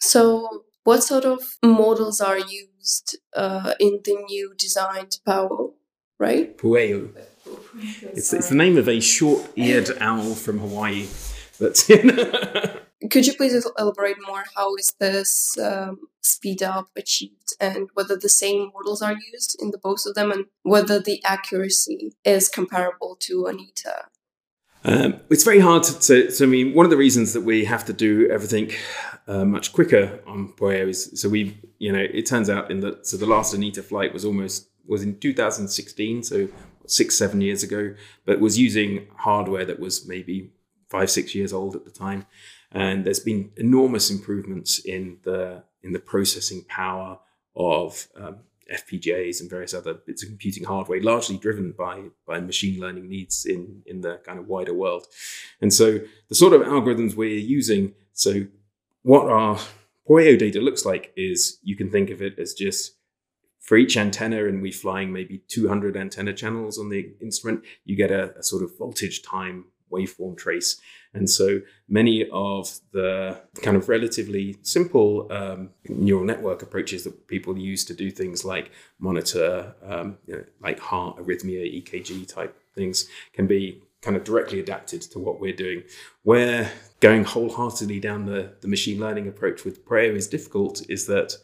So, 0.01 0.65
what 0.83 1.05
sort 1.05 1.25
of 1.25 1.41
models 1.63 2.21
are 2.21 2.39
used 2.39 3.17
uh, 3.37 3.75
in 3.79 4.01
the 4.05 4.17
new 4.29 4.55
designed 4.59 5.19
Pueo, 5.27 5.75
right? 6.19 6.59
Pueo. 6.59 7.11
It's, 8.03 8.33
it's 8.33 8.49
the 8.49 8.57
name 8.57 8.77
of 8.77 8.89
a 8.89 8.99
short-eared 8.99 9.99
owl 10.01 10.35
from 10.35 10.59
Hawaii. 10.59 11.07
That's 11.61 11.89
in. 11.97 12.11
Could 13.15 13.29
you 13.29 13.35
please 13.35 13.65
elaborate 13.79 14.17
more? 14.27 14.43
How 14.57 14.75
is 14.75 14.93
this 14.99 15.57
um, 15.59 16.09
speed 16.21 16.65
up 16.65 16.91
achieved, 16.97 17.55
and 17.61 17.89
whether 17.95 18.17
the 18.17 18.29
same 18.29 18.73
models 18.75 19.03
are 19.03 19.15
used 19.33 19.57
in 19.63 19.71
the 19.71 19.79
both 19.79 20.05
of 20.05 20.17
them, 20.17 20.33
and 20.33 20.47
whether 20.65 20.99
the 20.99 21.23
accuracy 21.23 22.17
is 22.25 22.49
comparable 22.49 23.17
to 23.21 23.47
Anita? 23.47 24.07
Um, 24.83 25.21
it's 25.31 25.45
very 25.45 25.61
hard 25.61 25.85
to, 25.85 26.01
to, 26.01 26.29
to, 26.29 26.43
I 26.43 26.47
mean, 26.49 26.75
one 26.75 26.87
of 26.87 26.91
the 26.91 26.97
reasons 26.97 27.35
that 27.35 27.43
we 27.43 27.65
have 27.67 27.85
to 27.85 27.93
do 27.93 28.29
everything 28.33 28.73
uh, 29.29 29.45
much 29.45 29.73
quicker 29.73 30.19
on 30.27 30.49
Pueo 30.49 30.89
is 30.89 31.13
so 31.15 31.29
we, 31.29 31.57
you 31.79 31.93
know, 31.93 32.05
it 32.13 32.27
turns 32.27 32.51
out 32.51 32.69
in 32.69 32.81
the 32.81 32.99
so 33.03 33.17
the 33.17 33.27
last 33.27 33.55
Anita 33.55 33.85
flight 33.85 34.13
was 34.13 34.25
almost 34.25 34.71
was 34.89 35.05
in 35.05 35.21
2016, 35.21 36.25
so 36.25 36.49
six 36.89 37.17
seven 37.17 37.41
years 37.41 37.63
ago, 37.63 37.95
but 38.25 38.41
was 38.41 38.59
using 38.59 39.07
hardware 39.19 39.65
that 39.65 39.79
was 39.79 40.05
maybe 40.05 40.51
five 40.89 41.11
six 41.11 41.33
years 41.33 41.53
old 41.53 41.77
at 41.77 41.85
the 41.85 41.93
time, 41.93 42.27
and 42.75 43.05
there's 43.05 43.21
been 43.21 43.51
enormous 43.57 44.11
improvements 44.11 44.81
in 44.81 45.19
the 45.23 45.63
in 45.83 45.93
the 45.93 45.99
processing 45.99 46.65
power 46.69 47.19
of 47.57 48.09
um, 48.17 48.39
FPGAs 48.73 49.41
and 49.41 49.49
various 49.49 49.75
other 49.75 49.95
bits 49.95 50.23
of 50.23 50.29
computing 50.29 50.65
hardware, 50.65 51.01
largely 51.01 51.37
driven 51.37 51.73
by 51.73 52.03
by 52.27 52.41
machine 52.41 52.81
learning 52.81 53.09
needs 53.09 53.47
in 53.47 53.83
in 53.87 54.01
the 54.01 54.21
kind 54.27 54.39
of 54.39 54.49
wider 54.49 54.75
world. 54.75 55.07
And 55.61 55.73
so 55.73 56.01
the 56.29 56.35
sort 56.35 56.53
of 56.53 56.63
algorithms 56.63 57.15
we're 57.15 57.39
using, 57.39 57.95
so 58.13 58.47
what 59.03 59.27
our 59.27 59.59
Pueo 60.09 60.39
data 60.39 60.61
looks 60.61 60.85
like 60.85 61.13
is 61.17 61.59
you 61.63 61.77
can 61.77 61.91
think 61.91 62.11
of 62.11 62.21
it 62.21 62.39
as 62.39 62.53
just 62.53 62.95
for 63.61 63.79
each 63.79 63.97
antenna, 63.97 64.45
and 64.45 64.61
we're 64.61 64.73
flying 64.73 65.11
maybe 65.11 65.39
200 65.49 65.97
antenna 65.97 66.35
channels 66.35 66.79
on 66.79 66.91
the 66.91 67.15
instrument, 67.23 67.65
you 67.87 67.97
get 67.97 68.11
a, 68.11 68.37
a 68.37 68.43
sort 68.43 68.63
of 68.63 68.77
voltage 68.77 69.23
time 69.23 69.65
waveform 69.95 70.37
trace. 70.37 70.81
And 71.15 71.31
so 71.31 71.61
many 71.89 72.29
of 72.31 72.81
the 72.93 73.41
kind 73.63 73.77
of 73.77 73.89
relatively 73.89 74.57
simple 74.63 75.29
um, 75.31 75.71
neural 75.89 76.25
network 76.25 76.63
approaches 76.63 77.05
that 77.05 77.29
people 77.29 77.57
use 77.57 77.85
to 77.85 77.95
do 77.95 78.11
things 78.11 78.45
like 78.45 78.73
monitor, 78.99 79.75
um, 79.85 80.19
you 80.27 80.35
know, 80.35 80.45
like 80.61 80.81
heart 80.81 81.19
arrhythmia, 81.19 81.83
EKG 81.83 82.27
type 82.27 82.61
things, 82.75 83.09
can 83.33 83.47
be 83.47 83.81
kind 84.03 84.17
of 84.17 84.25
directly 84.25 84.61
adapted 84.61 85.01
to 85.03 85.19
what 85.19 85.41
we're 85.41 85.57
doing. 85.57 85.83
Where 86.25 86.71
going 87.01 87.25
wholeheartedly 87.25 88.01
down 88.01 88.27
the, 88.27 88.53
the 88.61 88.69
machine 88.69 89.01
learning 89.01 89.29
approach 89.29 89.65
with 89.65 89.85
Pueo 89.87 90.15
is 90.15 90.29
difficult 90.29 90.83
is 90.91 91.07
that 91.07 91.37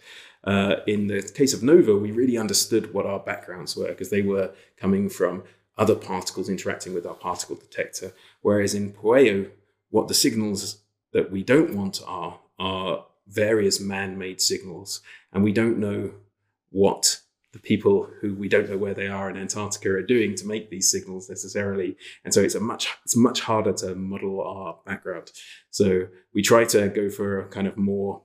uh, 0.45 0.77
in 0.87 1.07
the 1.07 1.23
case 1.23 1.53
of 1.55 1.63
Nova, 1.63 1.97
we 1.97 2.13
really 2.13 2.39
understood 2.39 2.93
what 2.93 3.07
our 3.07 3.21
backgrounds 3.21 3.77
were 3.77 3.89
because 3.89 4.11
they 4.11 4.23
were 4.23 4.53
coming 4.77 5.09
from 5.09 5.43
other 5.81 5.97
particles 5.97 6.49
interacting 6.49 6.95
with 6.95 7.07
our 7.07 7.15
particle 7.15 7.57
detector. 7.57 8.13
Whereas 8.43 8.75
in 8.75 8.93
Pueo, 8.93 9.51
what 9.89 10.07
the 10.07 10.15
signals 10.15 10.83
that 11.13 11.33
we 11.33 11.43
don't 11.43 11.75
want 11.75 12.01
are 12.07 12.39
are 12.59 13.07
various 13.27 13.81
man-made 13.81 14.41
signals, 14.41 15.01
and 15.33 15.43
we 15.43 15.53
don't 15.53 15.79
know 15.79 16.13
what 16.71 17.21
the 17.53 17.59
people 17.59 18.09
who 18.21 18.35
we 18.35 18.49
don't 18.49 18.69
know 18.71 18.77
where 18.77 18.95
they 18.95 19.09
are 19.09 19.29
in 19.31 19.37
Antarctica 19.37 19.91
are 19.91 20.03
doing 20.03 20.37
to 20.37 20.47
make 20.47 20.71
these 20.71 20.91
signals 20.91 21.29
necessarily. 21.29 21.97
And 22.25 22.33
so 22.33 22.41
it's 22.43 22.55
a 22.55 22.61
much 22.61 22.89
it's 23.05 23.17
much 23.17 23.41
harder 23.41 23.73
to 23.83 23.95
model 23.95 24.43
our 24.43 24.79
background. 24.85 25.33
So 25.71 26.07
we 26.35 26.43
try 26.43 26.65
to 26.67 26.89
go 26.91 27.09
for 27.09 27.41
a 27.41 27.49
kind 27.49 27.67
of 27.67 27.77
more 27.77 28.23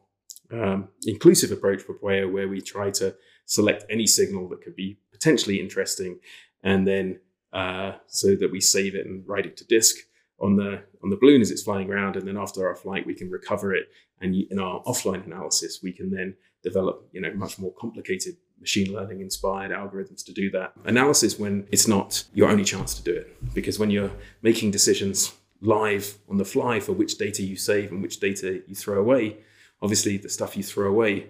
um, 0.51 0.89
inclusive 1.05 1.51
approach 1.51 1.81
for 1.81 1.95
Pueo, 1.95 2.31
where 2.31 2.49
we 2.49 2.61
try 2.61 2.91
to 2.91 3.15
select 3.45 3.85
any 3.89 4.07
signal 4.07 4.49
that 4.49 4.61
could 4.61 4.75
be 4.75 4.97
potentially 5.11 5.59
interesting, 5.61 6.19
and 6.61 6.85
then 6.85 7.19
uh, 7.55 7.93
so 8.07 8.35
that 8.35 8.51
we 8.51 8.59
save 8.59 8.95
it 8.95 9.05
and 9.05 9.23
write 9.25 9.45
it 9.45 9.55
to 9.57 9.65
disk 9.65 9.95
on 10.39 10.57
the 10.57 10.81
on 11.01 11.09
the 11.09 11.15
balloon 11.15 11.41
as 11.41 11.49
it's 11.49 11.63
flying 11.63 11.89
around, 11.89 12.17
and 12.17 12.27
then 12.27 12.37
after 12.37 12.67
our 12.67 12.75
flight 12.75 13.07
we 13.07 13.15
can 13.15 13.31
recover 13.31 13.73
it, 13.73 13.87
and 14.19 14.35
in 14.35 14.59
our 14.59 14.83
offline 14.83 15.25
analysis 15.25 15.79
we 15.81 15.93
can 15.93 16.11
then 16.11 16.35
develop 16.61 17.07
you 17.13 17.21
know 17.21 17.33
much 17.33 17.57
more 17.57 17.73
complicated 17.79 18.35
machine 18.59 18.91
learning 18.91 19.21
inspired 19.21 19.71
algorithms 19.71 20.25
to 20.25 20.33
do 20.33 20.49
that 20.51 20.73
analysis 20.85 21.39
when 21.39 21.65
it's 21.71 21.87
not 21.87 22.23
your 22.33 22.49
only 22.49 22.65
chance 22.65 22.93
to 22.93 23.03
do 23.03 23.13
it. 23.13 23.53
Because 23.53 23.79
when 23.79 23.89
you're 23.89 24.11
making 24.41 24.71
decisions 24.71 25.33
live 25.61 26.17
on 26.29 26.37
the 26.37 26.45
fly 26.45 26.79
for 26.81 26.91
which 26.91 27.17
data 27.17 27.41
you 27.41 27.55
save 27.55 27.91
and 27.91 28.01
which 28.01 28.19
data 28.19 28.61
you 28.67 28.75
throw 28.75 28.99
away, 28.99 29.37
obviously 29.81 30.17
the 30.17 30.29
stuff 30.29 30.57
you 30.57 30.63
throw 30.63 30.89
away 30.89 31.27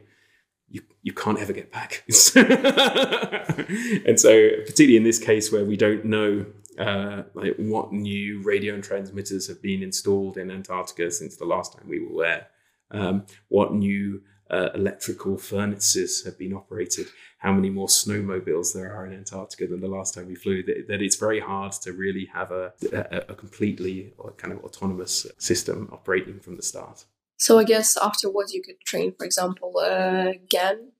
you, 0.76 0.82
you 1.04 1.14
can't 1.14 1.40
ever 1.40 1.54
get 1.54 1.72
back. 1.72 2.04
and 2.36 4.20
so, 4.20 4.50
particularly 4.66 4.98
in 4.98 5.04
this 5.04 5.20
case 5.20 5.52
where 5.52 5.64
we 5.64 5.78
don't 5.78 6.04
know 6.04 6.46
uh, 6.78 7.24
like 7.34 7.56
what 7.56 7.94
new 7.94 8.42
radio 8.44 8.82
transmitters 8.82 9.48
have 9.48 9.62
been 9.62 9.82
installed 9.82 10.38
in 10.38 10.52
Antarctica 10.52 11.10
since 11.10 11.38
the 11.38 11.46
last 11.46 11.74
time 11.74 11.88
we 11.88 12.06
were 12.06 12.24
there, 12.24 12.48
um, 12.92 13.26
what 13.48 13.74
new 13.74 14.22
uh, 14.50 14.70
electrical 14.76 15.38
furnaces 15.38 16.26
have 16.26 16.38
been 16.38 16.54
operated, 16.54 17.08
how 17.38 17.54
many 17.54 17.70
more 17.70 17.88
snowmobiles 17.88 18.74
there 18.74 18.94
are 18.94 19.08
in 19.08 19.14
Antarctica 19.14 19.68
than 19.68 19.80
the 19.80 19.88
last 19.88 20.14
time 20.14 20.28
we 20.28 20.36
flew, 20.36 20.62
that, 20.64 20.88
that 20.90 21.02
it's 21.02 21.16
very 21.16 21.40
hard 21.40 21.72
to 21.72 21.94
really 21.94 22.26
have 22.34 22.52
a, 22.52 22.74
a, 22.92 23.32
a 23.32 23.36
completely 23.36 24.14
kind 24.36 24.54
of 24.54 24.62
autonomous 24.66 25.26
system 25.38 25.90
operating 25.94 26.42
from 26.42 26.58
the 26.58 26.62
start. 26.62 27.06
So 27.38 27.60
I 27.60 27.64
guess 27.64 27.98
afterwards 27.98 28.54
you 28.54 28.62
could 28.62 28.80
train, 28.82 29.14
for 29.18 29.26
example, 29.26 29.78
uh, 29.78 30.34
GAN 30.50 30.92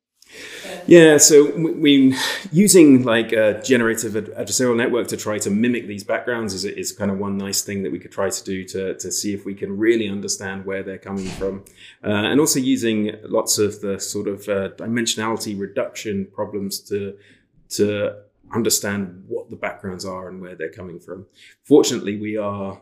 yeah, 0.88 1.18
so 1.18 1.56
we 1.56 2.16
using 2.52 3.04
like 3.04 3.32
a 3.32 3.62
generative 3.64 4.14
adversarial 4.14 4.76
network 4.76 5.08
to 5.10 5.18
try 5.18 5.38
to 5.40 5.50
mimic 5.50 5.88
these 5.88 6.04
backgrounds 6.04 6.54
is, 6.54 6.66
is 6.66 6.92
kind 6.92 7.10
of 7.12 7.18
one 7.18 7.38
nice 7.38 7.62
thing 7.62 7.84
that 7.84 7.92
we 7.92 8.00
could 8.00 8.12
try 8.12 8.30
to 8.30 8.44
do 8.44 8.64
to, 8.66 8.96
to 8.96 9.12
see 9.12 9.34
if 9.34 9.46
we 9.46 9.54
can 9.54 9.78
really 9.78 10.10
understand 10.10 10.66
where 10.66 10.84
they're 10.84 10.98
coming 10.98 11.26
from. 11.26 11.64
Uh, 12.04 12.10
and 12.10 12.40
also 12.40 12.60
using 12.60 13.16
lots 13.24 13.58
of 13.58 13.82
the 13.82 14.00
sort 14.00 14.28
of 14.28 14.48
uh, 14.50 14.70
dimensionality 14.78 15.60
reduction 15.60 16.28
problems 16.34 16.80
to, 16.80 17.18
to 17.70 18.16
understand 18.54 19.24
what 19.28 19.50
the 19.50 19.56
backgrounds 19.56 20.06
are 20.06 20.28
and 20.28 20.42
where 20.42 20.56
they're 20.56 20.72
coming 20.72 21.00
from. 21.00 21.26
Fortunately, 21.64 22.18
we 22.18 22.38
are, 22.38 22.80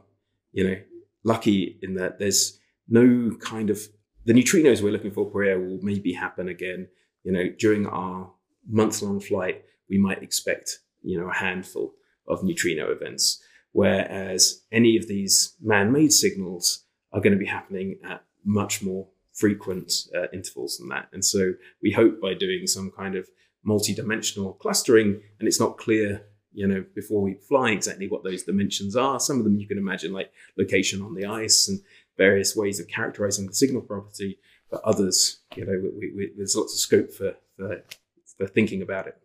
you 0.52 0.68
know, 0.68 0.78
lucky 1.24 1.78
in 1.82 1.96
that 1.96 2.20
there's 2.20 2.60
no 2.94 3.36
kind 3.38 3.70
of, 3.70 3.80
the 4.26 4.34
neutrinos 4.34 4.82
we're 4.82 4.92
looking 4.92 5.12
for 5.12 5.30
per 5.30 5.44
year 5.44 5.60
will 5.60 5.80
maybe 5.82 6.14
happen 6.14 6.48
again 6.48 6.88
you 7.24 7.32
know, 7.32 7.50
during 7.58 7.88
our 7.88 8.32
month 8.70 9.02
long 9.02 9.20
flight, 9.20 9.64
we 9.90 9.98
might 9.98 10.22
expect, 10.22 10.80
you 11.02 11.20
know, 11.20 11.30
a 11.30 11.34
handful 11.34 11.94
of 12.28 12.44
neutrino 12.44 12.92
events. 12.92 13.42
Whereas 13.72 14.62
any 14.72 14.98
of 14.98 15.08
these 15.08 15.56
man 15.62 15.92
made 15.92 16.14
signals 16.14 16.86
are 17.12 17.22
going 17.22 17.34
to 17.34 17.40
be 17.40 17.46
happening 17.46 18.00
at 18.04 18.24
much 18.46 18.84
more 18.84 19.08
frequent 19.34 19.92
uh, 20.16 20.28
intervals 20.32 20.78
than 20.78 20.90
that. 20.90 21.10
And 21.12 21.26
so 21.26 21.54
we 21.82 21.92
hope 21.92 22.22
by 22.22 22.34
doing 22.34 22.68
some 22.68 22.92
kind 22.92 23.16
of 23.16 23.28
multi-dimensional 23.64 24.54
clustering, 24.54 25.22
and 25.40 25.48
it's 25.48 25.60
not 25.60 25.78
clear, 25.78 26.24
you 26.52 26.68
know, 26.68 26.86
before 26.94 27.22
we 27.22 27.34
fly 27.34 27.72
exactly 27.72 28.08
what 28.08 28.24
those 28.24 28.44
dimensions 28.44 28.96
are. 28.96 29.20
Some 29.20 29.40
of 29.40 29.44
them 29.44 29.58
you 29.58 29.68
can 29.68 29.78
imagine 29.78 30.14
like 30.14 30.32
location 30.58 31.02
on 31.02 31.16
the 31.16 31.26
ice 31.26 31.68
and 31.68 31.80
various 32.18 32.56
ways 32.56 32.80
of 32.80 32.88
characterizing 32.88 33.48
the 33.48 33.54
signal 33.54 33.82
property 33.82 34.40
but 34.74 34.82
others, 34.84 35.40
you 35.56 35.66
know, 35.66 35.80
we, 36.00 36.12
we, 36.16 36.32
there's 36.36 36.56
lots 36.56 36.74
of 36.74 36.80
scope 36.80 37.12
for, 37.14 37.36
for, 37.56 37.84
for 38.38 38.48
thinking 38.48 38.82
about 38.82 39.06
it. 39.06 39.16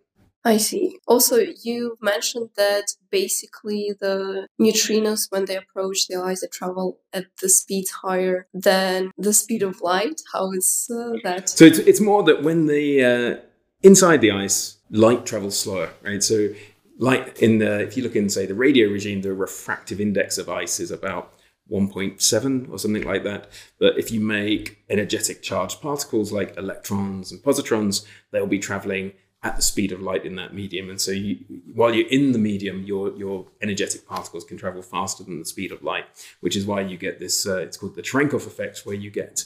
I 0.44 0.58
see. 0.58 0.98
Also, 1.06 1.38
you 1.62 1.96
mentioned 2.02 2.50
that 2.56 2.84
basically 3.10 3.94
the 3.98 4.46
neutrinos, 4.60 5.26
when 5.30 5.46
they 5.46 5.56
approach 5.56 6.06
the 6.06 6.16
ice, 6.16 6.42
they 6.42 6.48
travel 6.48 6.98
at 7.14 7.24
the 7.40 7.48
speed 7.48 7.86
higher 8.02 8.46
than 8.52 9.10
the 9.16 9.32
speed 9.32 9.62
of 9.62 9.80
light. 9.80 10.20
How 10.34 10.52
is 10.52 10.90
uh, 10.94 11.16
that? 11.24 11.48
So 11.48 11.64
it's, 11.64 11.78
it's 11.78 12.00
more 12.00 12.22
that 12.24 12.42
when 12.42 12.66
the 12.66 13.04
uh, 13.04 13.36
inside 13.82 14.20
the 14.20 14.30
ice, 14.30 14.76
light 14.90 15.24
travels 15.24 15.58
slower, 15.58 15.90
right? 16.02 16.22
So 16.22 16.50
light 16.98 17.38
in 17.42 17.58
the 17.58 17.80
if 17.80 17.96
you 17.96 18.02
look 18.02 18.16
in 18.16 18.28
say 18.28 18.44
the 18.44 18.54
radio 18.54 18.88
regime, 18.88 19.22
the 19.22 19.32
refractive 19.32 20.00
index 20.00 20.38
of 20.38 20.48
ice 20.48 20.78
is 20.78 20.90
about 20.90 21.32
1.7 21.70 22.70
or 22.70 22.78
something 22.78 23.04
like 23.04 23.24
that. 23.24 23.50
But 23.78 23.98
if 23.98 24.10
you 24.10 24.20
make 24.20 24.78
energetic 24.88 25.42
charged 25.42 25.80
particles 25.80 26.32
like 26.32 26.56
electrons 26.56 27.30
and 27.30 27.42
positrons, 27.42 28.06
they'll 28.30 28.46
be 28.46 28.58
traveling 28.58 29.12
at 29.42 29.56
the 29.56 29.62
speed 29.62 29.92
of 29.92 30.00
light 30.00 30.24
in 30.24 30.34
that 30.36 30.52
medium. 30.52 30.90
And 30.90 31.00
so 31.00 31.12
you, 31.12 31.38
while 31.74 31.94
you're 31.94 32.08
in 32.08 32.32
the 32.32 32.38
medium, 32.38 32.82
your, 32.82 33.14
your 33.16 33.46
energetic 33.62 34.06
particles 34.06 34.44
can 34.44 34.56
travel 34.56 34.82
faster 34.82 35.22
than 35.22 35.38
the 35.38 35.44
speed 35.44 35.70
of 35.70 35.82
light, 35.82 36.06
which 36.40 36.56
is 36.56 36.66
why 36.66 36.80
you 36.80 36.96
get 36.96 37.20
this, 37.20 37.46
uh, 37.46 37.58
it's 37.58 37.76
called 37.76 37.94
the 37.94 38.02
Cherenkov 38.02 38.46
effect, 38.46 38.80
where 38.84 38.96
you 38.96 39.10
get 39.10 39.44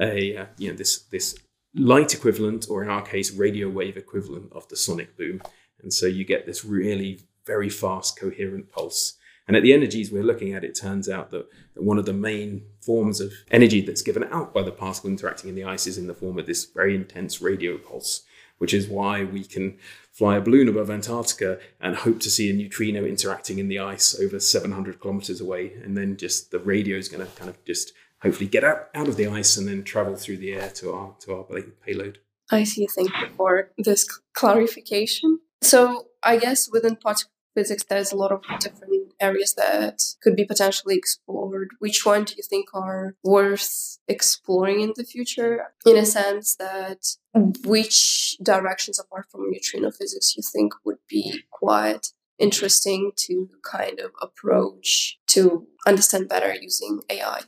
a, 0.00 0.36
uh, 0.36 0.46
you 0.56 0.70
know, 0.70 0.76
this, 0.76 1.00
this 1.10 1.36
light 1.74 2.14
equivalent, 2.14 2.66
or 2.70 2.82
in 2.82 2.88
our 2.88 3.02
case, 3.02 3.32
radio 3.32 3.68
wave 3.68 3.98
equivalent 3.98 4.50
of 4.52 4.66
the 4.68 4.76
sonic 4.76 5.16
boom. 5.16 5.42
And 5.82 5.92
so 5.92 6.06
you 6.06 6.24
get 6.24 6.46
this 6.46 6.64
really 6.64 7.20
very 7.44 7.68
fast 7.68 8.18
coherent 8.18 8.70
pulse 8.70 9.18
and 9.46 9.56
at 9.56 9.62
the 9.62 9.72
energies 9.72 10.10
we're 10.10 10.22
looking 10.22 10.54
at, 10.54 10.64
it 10.64 10.74
turns 10.74 11.08
out 11.08 11.30
that, 11.30 11.46
one 11.76 11.98
of 11.98 12.06
the 12.06 12.12
main 12.12 12.62
forms 12.80 13.20
of 13.20 13.32
energy 13.50 13.80
that's 13.80 14.00
given 14.00 14.22
out 14.30 14.54
by 14.54 14.62
the 14.62 14.70
particle 14.70 15.10
interacting 15.10 15.50
in 15.50 15.56
the 15.56 15.64
ice 15.64 15.88
is 15.88 15.98
in 15.98 16.06
the 16.06 16.14
form 16.14 16.38
of 16.38 16.46
this 16.46 16.64
very 16.66 16.94
intense 16.94 17.42
radio 17.42 17.76
pulse, 17.76 18.22
which 18.58 18.72
is 18.72 18.86
why 18.86 19.24
we 19.24 19.42
can 19.42 19.76
fly 20.12 20.36
a 20.36 20.40
balloon 20.40 20.68
above 20.68 20.88
Antarctica 20.88 21.58
and 21.80 21.96
hope 21.96 22.20
to 22.20 22.30
see 22.30 22.48
a 22.48 22.52
neutrino 22.52 23.04
interacting 23.04 23.58
in 23.58 23.66
the 23.66 23.80
ice 23.80 24.18
over 24.20 24.38
700 24.38 25.00
kilometers 25.00 25.40
away. 25.40 25.72
And 25.82 25.96
then 25.96 26.16
just 26.16 26.52
the 26.52 26.60
radio 26.60 26.96
is 26.96 27.08
going 27.08 27.26
to 27.26 27.32
kind 27.32 27.50
of 27.50 27.62
just 27.64 27.92
hopefully 28.22 28.48
get 28.48 28.62
out, 28.62 28.88
out 28.94 29.08
of 29.08 29.16
the 29.16 29.26
ice 29.26 29.56
and 29.56 29.66
then 29.66 29.82
travel 29.82 30.14
through 30.14 30.36
the 30.36 30.52
air 30.52 30.70
to 30.70 30.92
our, 30.92 31.14
to 31.20 31.34
our 31.34 31.44
payload. 31.84 32.18
I 32.52 32.62
see. 32.62 32.86
Thank 32.86 33.10
you 33.20 33.28
for 33.36 33.70
this 33.78 34.06
clarification. 34.32 35.40
So 35.60 36.06
I 36.22 36.36
guess 36.36 36.68
within 36.70 36.94
particle 36.94 37.32
physics, 37.56 37.82
there's 37.82 38.12
a 38.12 38.16
lot 38.16 38.30
of 38.30 38.42
different 38.60 38.92
areas 39.20 39.54
that 39.54 40.02
could 40.22 40.36
be 40.36 40.44
potentially 40.44 40.96
explored. 40.96 41.70
Which 41.78 42.04
one 42.04 42.24
do 42.24 42.34
you 42.36 42.42
think 42.42 42.68
are 42.74 43.14
worth 43.22 43.98
exploring 44.08 44.80
in 44.80 44.92
the 44.96 45.04
future? 45.04 45.72
In 45.86 45.96
a 45.96 46.06
sense 46.06 46.56
that 46.56 47.16
which 47.64 48.36
directions 48.42 48.98
apart 48.98 49.26
from 49.30 49.50
neutrino 49.50 49.90
physics 49.90 50.36
you 50.36 50.42
think 50.42 50.72
would 50.84 50.98
be 51.08 51.42
quite 51.50 52.08
interesting 52.38 53.12
to 53.16 53.48
kind 53.62 54.00
of 54.00 54.10
approach 54.20 55.18
to 55.28 55.66
understand 55.86 56.28
better 56.28 56.54
using 56.54 57.00
AI? 57.10 57.40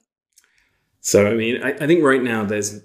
So, 1.01 1.27
I 1.27 1.35
mean, 1.35 1.63
I, 1.63 1.71
I 1.71 1.87
think 1.87 2.03
right 2.03 2.23
now 2.23 2.45
there's 2.45 2.83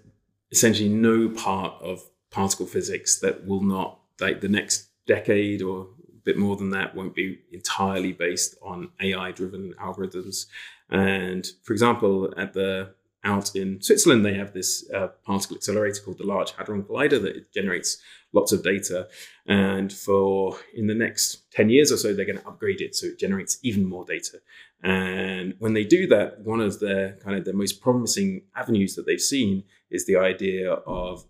essentially 0.51 0.89
no 0.89 1.29
part 1.29 1.81
of 1.81 2.03
particle 2.29 2.65
physics 2.65 3.19
that 3.19 3.45
will 3.45 3.61
not, 3.61 4.00
like 4.19 4.41
the 4.41 4.50
next 4.50 4.89
decade 5.07 5.61
or 5.61 5.88
bit 6.24 6.38
more 6.38 6.56
than 6.56 6.70
that 6.72 6.96
won't 6.96 7.16
be 7.16 7.40
entirely 7.51 8.12
based 8.12 8.56
on 8.62 8.90
AI 9.01 9.32
driven 9.32 9.74
algorithms. 9.80 10.46
And 10.90 11.48
for 11.63 11.74
example, 11.74 12.34
at 12.38 12.54
the 12.54 12.94
out 13.24 13.56
in 13.56 13.82
Switzerland, 13.82 14.25
they 14.25 14.34
have 14.34 14.54
this 14.54 14.90
uh, 14.92 15.08
particle 15.24 15.56
accelerator 15.56 16.01
called 16.01 16.18
the 16.18 16.25
Large 16.25 16.54
Hadron 16.54 16.84
Collider 16.84 17.22
that 17.22 17.51
generates 17.54 18.01
lots 18.34 18.51
of 18.51 18.63
data. 18.63 19.08
And 19.46 19.94
for 19.94 20.58
in 20.74 20.88
the 20.88 20.96
next 20.96 21.51
10 21.51 21.70
years 21.70 21.92
or 21.92 21.98
so, 21.98 22.13
they're 22.13 22.25
going 22.25 22.40
to 22.40 22.48
upgrade 22.48 22.82
it 22.82 22.96
so 22.96 23.08
it 23.08 23.20
generates 23.20 23.60
even 23.62 23.86
more 23.86 24.06
data. 24.06 24.40
And 24.84 25.54
when 25.60 25.74
they 25.74 25.84
do 25.84 26.08
that, 26.08 26.40
one 26.42 26.62
of 26.62 26.80
the 26.80 27.18
kind 27.24 27.38
of 27.38 27.46
the 27.46 27.54
most 27.54 27.82
promising 27.82 28.44
avenues 28.56 28.96
that 28.96 29.06
they've 29.06 29.22
seen 29.22 29.63
is 29.92 30.06
the 30.06 30.16
idea 30.16 30.72
of 30.72 31.25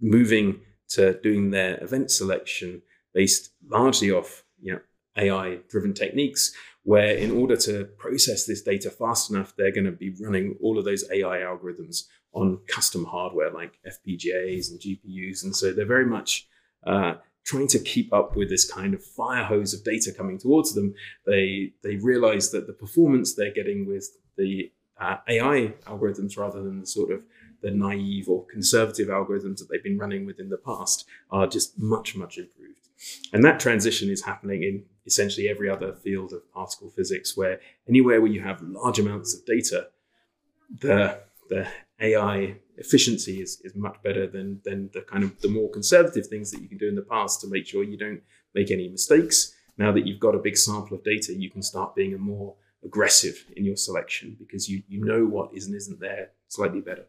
moving 0.00 0.60
to 0.88 1.20
doing 1.20 1.50
their 1.50 1.82
event 1.82 2.10
selection 2.10 2.82
based 3.14 3.52
largely 3.70 4.10
off 4.10 4.44
you 4.60 4.72
know 4.72 4.80
AI 5.16 5.58
driven 5.68 5.94
techniques 5.94 6.52
where 6.82 7.14
in 7.14 7.30
order 7.30 7.56
to 7.56 7.84
process 7.98 8.46
this 8.46 8.62
data 8.62 8.90
fast 8.90 9.30
enough 9.30 9.54
they're 9.56 9.72
going 9.72 9.84
to 9.84 9.92
be 9.92 10.14
running 10.20 10.56
all 10.62 10.78
of 10.78 10.84
those 10.84 11.04
AI 11.10 11.38
algorithms 11.38 12.04
on 12.32 12.60
custom 12.68 13.04
hardware 13.04 13.50
like 13.50 13.78
FPGAs 13.86 14.70
and 14.70 14.80
GPUs 14.80 15.44
and 15.44 15.54
so 15.54 15.72
they're 15.72 15.86
very 15.86 16.06
much 16.06 16.46
uh, 16.86 17.14
trying 17.44 17.68
to 17.68 17.78
keep 17.78 18.12
up 18.12 18.36
with 18.36 18.48
this 18.48 18.70
kind 18.70 18.94
of 18.94 19.02
fire 19.02 19.44
hose 19.44 19.74
of 19.74 19.82
data 19.84 20.12
coming 20.12 20.38
towards 20.38 20.74
them 20.74 20.94
they 21.26 21.72
they 21.82 21.96
realize 21.96 22.50
that 22.50 22.66
the 22.66 22.72
performance 22.72 23.34
they're 23.34 23.52
getting 23.52 23.86
with 23.86 24.08
the 24.36 24.70
uh, 25.00 25.16
AI 25.28 25.74
algorithms 25.86 26.36
rather 26.36 26.62
than 26.62 26.80
the 26.80 26.86
sort 26.86 27.10
of 27.10 27.22
the 27.62 27.70
naive 27.70 28.28
or 28.28 28.46
conservative 28.46 29.08
algorithms 29.08 29.58
that 29.58 29.68
they've 29.70 29.82
been 29.82 29.98
running 29.98 30.26
with 30.26 30.38
in 30.40 30.48
the 30.48 30.56
past 30.56 31.06
are 31.30 31.46
just 31.46 31.78
much, 31.78 32.16
much 32.16 32.38
improved. 32.38 32.59
And 33.32 33.44
that 33.44 33.60
transition 33.60 34.10
is 34.10 34.24
happening 34.24 34.62
in 34.62 34.84
essentially 35.06 35.48
every 35.48 35.68
other 35.68 35.94
field 35.94 36.32
of 36.32 36.50
particle 36.52 36.90
physics, 36.90 37.36
where 37.36 37.60
anywhere 37.88 38.20
where 38.20 38.30
you 38.30 38.42
have 38.42 38.62
large 38.62 38.98
amounts 38.98 39.34
of 39.34 39.44
data, 39.46 39.88
the 40.80 41.20
the 41.48 41.66
AI 42.00 42.56
efficiency 42.76 43.42
is, 43.42 43.60
is 43.62 43.74
much 43.74 43.96
better 44.02 44.26
than 44.26 44.60
than 44.64 44.90
the 44.92 45.02
kind 45.02 45.24
of 45.24 45.40
the 45.40 45.48
more 45.48 45.70
conservative 45.70 46.26
things 46.26 46.50
that 46.50 46.60
you 46.62 46.68
can 46.68 46.78
do 46.78 46.88
in 46.88 46.94
the 46.94 47.02
past 47.02 47.40
to 47.40 47.48
make 47.48 47.66
sure 47.66 47.82
you 47.82 47.96
don't 47.98 48.22
make 48.54 48.70
any 48.70 48.88
mistakes. 48.88 49.54
Now 49.78 49.92
that 49.92 50.06
you've 50.06 50.20
got 50.20 50.34
a 50.34 50.38
big 50.38 50.56
sample 50.56 50.96
of 50.96 51.04
data, 51.04 51.34
you 51.34 51.50
can 51.50 51.62
start 51.62 51.94
being 51.94 52.14
a 52.14 52.18
more 52.18 52.54
aggressive 52.84 53.44
in 53.56 53.64
your 53.64 53.76
selection 53.76 54.36
because 54.38 54.68
you, 54.68 54.82
you 54.88 55.04
know 55.04 55.24
what 55.24 55.50
is 55.54 55.66
and 55.66 55.74
isn't 55.74 56.00
there 56.00 56.30
slightly 56.48 56.80
better. 56.80 57.06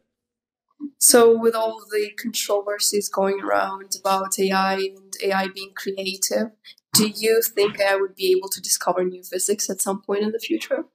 So, 0.98 1.38
with 1.38 1.56
all 1.56 1.82
the 1.92 2.12
controversies 2.22 3.10
going 3.10 3.42
around 3.42 3.96
about 4.00 4.40
AI 4.40 4.76
and 4.76 5.14
AI 5.24 5.48
being 5.48 5.74
creative, 5.76 6.52
do 6.94 7.08
you 7.08 7.42
think 7.42 7.80
AI 7.80 7.96
would 7.96 8.16
be 8.16 8.32
able 8.38 8.50
to 8.50 8.62
discover 8.62 9.04
new 9.04 9.24
physics 9.24 9.70
at 9.70 9.82
some 9.82 10.02
point 10.02 10.24
in 10.24 10.32
the 10.32 10.40
future? 10.40 10.86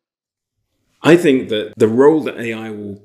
I 1.02 1.16
think 1.16 1.48
that 1.50 1.74
the 1.76 1.88
role 1.88 2.22
that 2.22 2.38
AI 2.38 2.70
will 2.70 3.02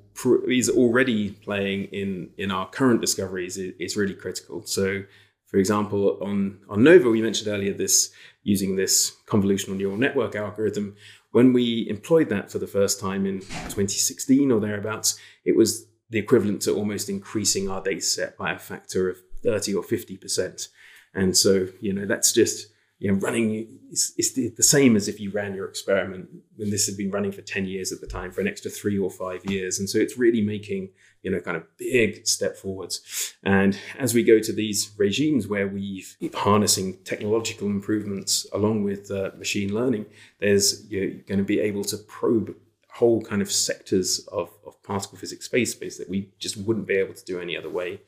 is 0.48 0.70
already 0.70 1.32
playing 1.32 1.86
in 1.86 2.30
in 2.38 2.52
our 2.52 2.70
current 2.70 3.02
discoveries 3.02 3.58
is, 3.58 3.74
is 3.80 3.98
really 3.98 4.14
critical. 4.14 4.64
So, 4.66 5.04
for 5.46 5.58
example, 5.58 6.18
on 6.22 6.60
on 6.70 6.84
Nova, 6.84 7.10
we 7.10 7.22
mentioned 7.22 7.48
earlier 7.48 7.74
this 7.74 8.12
using 8.44 8.76
this 8.76 9.16
convolutional 9.28 9.78
neural 9.78 9.98
network 9.98 10.36
algorithm. 10.36 10.96
When 11.32 11.54
we 11.54 11.88
employed 11.90 12.30
that 12.30 12.52
for 12.52 12.60
the 12.60 12.68
first 12.68 13.00
time 13.00 13.26
in 13.26 13.40
2016 13.40 14.52
or 14.52 14.60
thereabouts, 14.60 15.18
it 15.46 15.56
was 15.56 15.86
the 16.12 16.20
equivalent 16.20 16.62
to 16.64 16.76
almost 16.76 17.10
increasing 17.10 17.70
our 17.70 17.82
data 17.82 18.02
set 18.02 18.38
by 18.38 18.52
a 18.52 18.60
factor 18.60 19.10
of 19.10 19.18
30 19.44 19.74
or 19.74 19.84
50%. 19.84 20.68
And 21.14 21.36
so, 21.36 21.68
you 21.80 21.94
know, 21.94 22.06
that's 22.06 22.34
just, 22.34 22.68
you 23.00 23.12
know, 23.12 23.18
running 23.18 23.80
is 23.92 24.34
the, 24.36 24.50
the, 24.50 24.64
same 24.64 24.96
as 24.96 25.08
if 25.08 25.20
you 25.20 25.32
ran 25.32 25.56
your 25.56 25.68
experiment 25.68 26.30
when 26.56 26.70
this 26.70 26.86
had 26.86 26.96
been 26.96 27.12
running 27.12 27.32
for 27.32 27.42
10 27.42 27.66
years 27.66 27.92
at 27.92 28.00
the 28.00 28.08
time 28.08 28.32
for 28.32 28.42
an 28.42 28.48
extra 28.48 28.70
three 28.70 28.98
or 28.98 29.10
five 29.10 29.44
years. 29.46 29.80
And 29.80 29.90
so 29.90 29.98
it's 29.98 30.18
really 30.18 30.42
making, 30.42 30.90
you 31.24 31.32
know, 31.32 31.40
kind 31.40 31.58
of 31.58 31.64
big 31.78 32.28
step 32.28 32.56
forwards. 32.58 33.34
And 33.44 33.78
as 33.98 34.14
we 34.14 34.24
go 34.24 34.40
to 34.40 34.54
these 34.54 34.92
regimes 34.98 35.48
where 35.48 35.68
we've 35.68 36.16
harnessing 36.34 37.00
technological 37.04 37.68
improvements 37.68 38.46
along 38.54 38.84
with 38.84 39.10
uh, 39.10 39.32
machine 39.38 39.74
learning, 39.74 40.06
there's 40.40 40.86
you're 40.90 41.12
going 41.12 41.40
to 41.40 41.44
be 41.44 41.60
able 41.60 41.84
to 41.86 41.98
probe 41.98 42.56
whole 42.94 43.22
kind 43.22 43.42
of 43.42 43.52
sectors 43.52 44.28
of 44.32 44.50
particle 44.92 45.18
physics 45.18 45.46
space 45.46 45.72
space 45.72 45.98
that 45.98 46.10
we 46.10 46.20
just 46.46 46.58
wouldn't 46.58 46.88
be 46.88 46.96
able 47.04 47.14
to 47.14 47.26
do 47.32 47.40
any 47.40 47.56
other 47.60 47.70
way. 47.70 48.02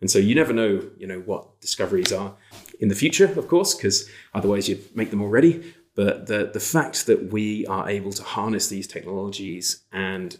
And 0.00 0.08
so 0.10 0.18
you 0.18 0.34
never 0.34 0.52
know, 0.52 0.72
you 0.96 1.08
know, 1.10 1.20
what 1.30 1.60
discoveries 1.60 2.12
are 2.12 2.32
in 2.78 2.88
the 2.88 2.94
future, 2.94 3.28
of 3.40 3.48
course, 3.48 3.74
because 3.74 4.08
otherwise 4.38 4.68
you'd 4.68 4.84
make 4.94 5.10
them 5.10 5.22
already. 5.26 5.52
But 5.96 6.28
the 6.30 6.40
the 6.58 6.66
fact 6.76 7.06
that 7.06 7.20
we 7.32 7.66
are 7.66 7.88
able 7.96 8.12
to 8.18 8.22
harness 8.36 8.68
these 8.68 8.86
technologies 8.86 9.66
and 9.90 10.30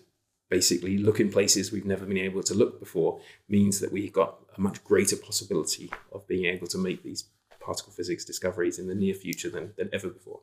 basically 0.57 0.95
look 1.07 1.19
in 1.21 1.31
places 1.39 1.73
we've 1.73 1.93
never 1.95 2.07
been 2.07 2.27
able 2.29 2.43
to 2.51 2.55
look 2.55 2.79
before 2.85 3.13
means 3.49 3.81
that 3.81 3.93
we've 3.93 4.17
got 4.23 4.31
a 4.57 4.61
much 4.61 4.79
greater 4.91 5.17
possibility 5.29 5.87
of 6.15 6.27
being 6.33 6.47
able 6.55 6.69
to 6.75 6.79
make 6.79 7.03
these 7.03 7.25
particle 7.67 7.93
physics 7.93 8.25
discoveries 8.25 8.79
in 8.79 8.87
the 8.87 8.95
near 9.03 9.15
future 9.25 9.51
than, 9.51 9.65
than 9.79 9.89
ever 9.93 10.09
before. 10.19 10.41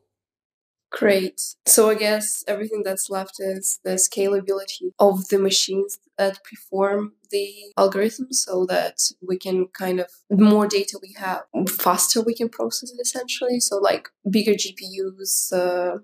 Great. 0.96 1.56
So 1.66 1.90
I 1.90 1.96
guess 1.96 2.46
everything 2.48 2.82
that's 2.84 3.10
left 3.10 3.36
is 3.40 3.82
the 3.84 3.96
scalability 3.96 4.94
of 4.98 5.28
the 5.28 5.38
machines 5.38 6.00
that 6.18 6.40
perform 6.46 7.12
the 7.32 7.50
algorithms 7.78 8.36
so 8.36 8.66
that 8.68 9.02
we 9.22 9.38
can 9.38 9.68
kind 9.68 10.00
of 10.00 10.10
the 10.30 10.42
more 10.42 10.68
data 10.68 10.98
we 11.02 11.14
have 11.18 11.44
faster 11.70 12.22
we 12.22 12.34
can 12.34 12.48
process 12.48 12.92
it 12.92 13.02
essentially. 13.02 13.60
So 13.60 13.76
like 13.76 14.08
bigger 14.30 14.54
gpus 14.54 15.52
uh... 15.52 16.00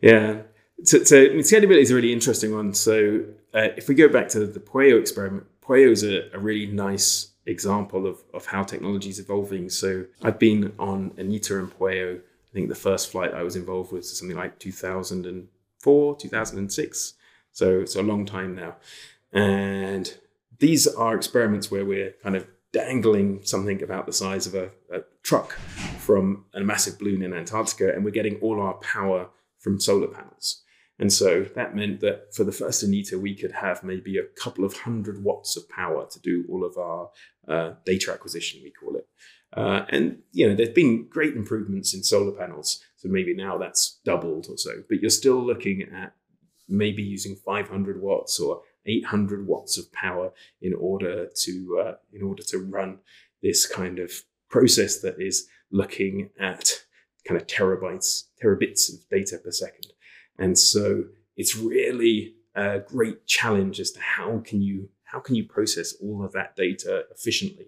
yeah. 0.00 0.42
So, 0.84 1.02
so 1.02 1.16
scalability 1.16 1.82
is 1.82 1.90
a 1.90 1.96
really 1.96 2.12
interesting 2.12 2.54
one. 2.54 2.72
So 2.72 3.24
uh, 3.52 3.68
if 3.76 3.88
we 3.88 3.96
go 3.96 4.08
back 4.08 4.28
to 4.28 4.46
the 4.46 4.60
Pueo 4.60 5.00
experiment 5.00 5.46
Pueo 5.60 5.90
is 5.90 6.04
a, 6.04 6.30
a 6.32 6.38
really 6.38 6.66
nice 6.66 7.32
example 7.46 8.06
of, 8.06 8.22
of 8.32 8.46
how 8.46 8.62
technology 8.62 9.08
is 9.08 9.18
evolving. 9.18 9.70
So 9.70 10.04
i've 10.22 10.38
been 10.38 10.72
on 10.78 11.14
anita 11.16 11.58
and 11.58 11.76
Pueo 11.76 12.20
I 12.50 12.52
think 12.52 12.68
the 12.68 12.74
first 12.74 13.10
flight 13.10 13.32
I 13.32 13.42
was 13.42 13.56
involved 13.56 13.92
with 13.92 14.02
was 14.02 14.18
something 14.18 14.36
like 14.36 14.58
2004, 14.58 16.16
2006. 16.16 17.14
So 17.52 17.80
it's 17.80 17.96
a 17.96 18.02
long 18.02 18.26
time 18.26 18.54
now. 18.54 18.76
And 19.32 20.12
these 20.58 20.86
are 20.86 21.14
experiments 21.14 21.70
where 21.70 21.84
we're 21.84 22.14
kind 22.22 22.36
of 22.36 22.46
dangling 22.72 23.44
something 23.44 23.82
about 23.82 24.06
the 24.06 24.12
size 24.12 24.46
of 24.46 24.54
a, 24.54 24.70
a 24.92 25.02
truck 25.22 25.52
from 25.98 26.44
a 26.54 26.60
massive 26.60 26.98
balloon 26.98 27.22
in 27.22 27.32
Antarctica, 27.32 27.92
and 27.92 28.04
we're 28.04 28.10
getting 28.10 28.36
all 28.36 28.60
our 28.60 28.74
power 28.74 29.28
from 29.58 29.80
solar 29.80 30.08
panels. 30.08 30.62
And 30.98 31.12
so 31.12 31.44
that 31.54 31.74
meant 31.74 32.00
that 32.00 32.34
for 32.34 32.44
the 32.44 32.52
first 32.52 32.82
Anita, 32.82 33.18
we 33.18 33.34
could 33.34 33.52
have 33.52 33.82
maybe 33.82 34.18
a 34.18 34.40
couple 34.40 34.64
of 34.64 34.74
hundred 34.74 35.24
watts 35.24 35.56
of 35.56 35.68
power 35.68 36.06
to 36.10 36.20
do 36.20 36.44
all 36.48 36.64
of 36.64 36.76
our 36.76 37.10
uh, 37.48 37.74
data 37.86 38.12
acquisition, 38.12 38.60
we 38.62 38.70
call 38.70 38.96
it. 38.96 39.08
Uh, 39.56 39.84
and 39.88 40.18
you 40.32 40.48
know, 40.48 40.54
there's 40.54 40.68
been 40.70 41.08
great 41.08 41.34
improvements 41.34 41.92
in 41.94 42.02
solar 42.02 42.32
panels, 42.32 42.80
so 42.96 43.08
maybe 43.08 43.34
now 43.34 43.58
that's 43.58 43.98
doubled 44.04 44.46
or 44.48 44.56
so. 44.56 44.82
But 44.88 45.00
you're 45.00 45.10
still 45.10 45.44
looking 45.44 45.82
at 45.92 46.14
maybe 46.68 47.02
using 47.02 47.34
500 47.34 48.00
watts 48.00 48.38
or 48.38 48.62
800 48.86 49.46
watts 49.46 49.76
of 49.76 49.92
power 49.92 50.32
in 50.62 50.72
order 50.74 51.26
to 51.26 51.84
uh, 51.84 51.94
in 52.12 52.22
order 52.22 52.42
to 52.44 52.58
run 52.58 52.98
this 53.42 53.66
kind 53.66 53.98
of 53.98 54.12
process 54.48 55.00
that 55.00 55.20
is 55.20 55.48
looking 55.72 56.30
at 56.38 56.72
kind 57.26 57.40
of 57.40 57.46
terabytes, 57.46 58.24
terabits 58.42 58.92
of 58.92 59.08
data 59.10 59.38
per 59.42 59.50
second. 59.50 59.86
And 60.38 60.58
so 60.58 61.04
it's 61.36 61.56
really 61.56 62.34
a 62.54 62.80
great 62.80 63.26
challenge 63.26 63.80
as 63.80 63.90
to 63.92 64.00
how 64.00 64.42
can 64.44 64.62
you 64.62 64.88
how 65.04 65.18
can 65.18 65.34
you 65.34 65.44
process 65.44 65.94
all 66.00 66.24
of 66.24 66.32
that 66.32 66.54
data 66.56 67.04
efficiently 67.10 67.66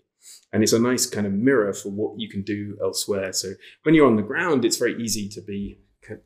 and 0.53 0.63
it's 0.63 0.73
a 0.73 0.79
nice 0.79 1.07
kind 1.07 1.27
of 1.27 1.33
mirror 1.33 1.73
for 1.73 1.91
what 1.91 2.19
you 2.19 2.29
can 2.29 2.43
do 2.43 2.77
elsewhere. 2.83 3.33
So 3.33 3.55
when 3.83 3.95
you're 3.95 4.07
on 4.07 4.17
the 4.17 4.23
ground, 4.23 4.65
it's 4.65 4.77
very 4.77 5.01
easy 5.03 5.29
to 5.31 5.41
be 5.41 5.79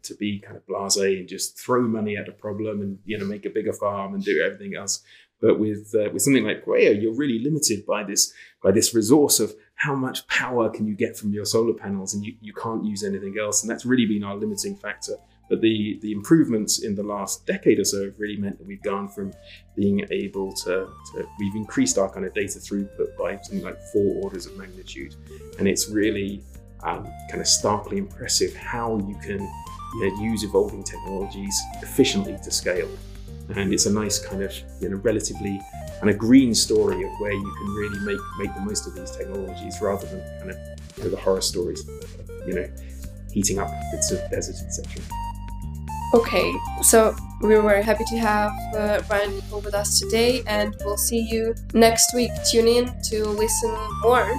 to 0.02 0.14
be 0.14 0.40
kind 0.40 0.56
of 0.56 0.66
blasé 0.66 1.20
and 1.20 1.28
just 1.28 1.58
throw 1.60 1.82
money 1.82 2.16
at 2.16 2.28
a 2.28 2.32
problem 2.32 2.80
and 2.80 2.98
you 3.04 3.18
know 3.18 3.26
make 3.26 3.44
a 3.44 3.50
bigger 3.50 3.74
farm 3.74 4.14
and 4.14 4.24
do 4.24 4.42
everything 4.42 4.74
else. 4.74 5.02
But 5.40 5.60
with 5.60 5.94
uh, 5.94 6.10
with 6.12 6.22
something 6.22 6.44
like 6.44 6.64
Pueo, 6.64 7.00
you're 7.00 7.14
really 7.14 7.38
limited 7.38 7.84
by 7.86 8.02
this 8.02 8.32
by 8.62 8.72
this 8.72 8.94
resource 8.94 9.38
of 9.38 9.54
how 9.74 9.94
much 9.94 10.26
power 10.28 10.70
can 10.70 10.86
you 10.86 10.94
get 10.94 11.16
from 11.16 11.32
your 11.32 11.44
solar 11.44 11.74
panels, 11.74 12.14
and 12.14 12.24
you, 12.24 12.34
you 12.40 12.54
can't 12.54 12.84
use 12.84 13.04
anything 13.04 13.36
else. 13.38 13.62
And 13.62 13.70
that's 13.70 13.84
really 13.84 14.06
been 14.06 14.24
our 14.24 14.34
limiting 14.34 14.76
factor. 14.76 15.16
But 15.48 15.60
the, 15.60 15.98
the 16.02 16.12
improvements 16.12 16.82
in 16.82 16.94
the 16.94 17.02
last 17.02 17.46
decade 17.46 17.78
or 17.78 17.84
so 17.84 18.04
have 18.04 18.18
really 18.18 18.36
meant 18.36 18.58
that 18.58 18.66
we've 18.66 18.82
gone 18.82 19.08
from 19.08 19.32
being 19.76 20.04
able 20.10 20.52
to, 20.52 20.88
to, 21.12 21.28
we've 21.38 21.54
increased 21.54 21.98
our 21.98 22.10
kind 22.10 22.26
of 22.26 22.34
data 22.34 22.58
throughput 22.58 23.16
by 23.16 23.38
something 23.42 23.64
like 23.64 23.80
four 23.92 24.22
orders 24.22 24.46
of 24.46 24.56
magnitude. 24.56 25.14
And 25.58 25.68
it's 25.68 25.88
really 25.88 26.42
um, 26.82 27.04
kind 27.30 27.40
of 27.40 27.46
starkly 27.46 27.98
impressive 27.98 28.54
how 28.56 28.98
you 29.06 29.16
can 29.22 29.40
you 29.40 30.10
know, 30.10 30.22
use 30.22 30.42
evolving 30.42 30.82
technologies 30.82 31.56
efficiently 31.82 32.36
to 32.42 32.50
scale. 32.50 32.88
And 33.54 33.72
it's 33.72 33.86
a 33.86 33.92
nice 33.92 34.18
kind 34.18 34.42
of, 34.42 34.52
you 34.80 34.88
know, 34.88 34.96
relatively 34.96 35.60
kind 36.00 36.10
of 36.10 36.18
green 36.18 36.54
story 36.54 37.02
of 37.04 37.10
where 37.20 37.32
you 37.32 37.54
can 37.58 37.74
really 37.74 37.98
make, 38.00 38.20
make 38.38 38.54
the 38.54 38.60
most 38.60 38.86
of 38.86 38.94
these 38.94 39.10
technologies 39.12 39.76
rather 39.80 40.06
than 40.06 40.20
kind 40.38 40.50
of 40.50 40.56
you 40.96 41.04
know, 41.04 41.10
the 41.10 41.16
horror 41.16 41.40
stories, 41.40 41.88
you 42.46 42.54
know, 42.54 42.68
heating 43.32 43.58
up 43.58 43.70
bits 43.92 44.10
of 44.10 44.30
desert, 44.30 44.56
etc. 44.66 45.02
Okay, 46.14 46.54
so 46.82 47.14
we 47.42 47.58
were 47.58 47.82
happy 47.82 48.04
to 48.04 48.16
have 48.16 48.52
uh, 48.74 49.02
Ryan 49.10 49.42
with 49.50 49.74
us 49.74 50.00
today, 50.00 50.42
and 50.46 50.74
we'll 50.84 50.96
see 50.96 51.20
you 51.20 51.54
next 51.74 52.14
week. 52.14 52.30
Tune 52.50 52.68
in 52.68 52.94
to 53.10 53.24
listen 53.24 53.76
more. 54.02 54.32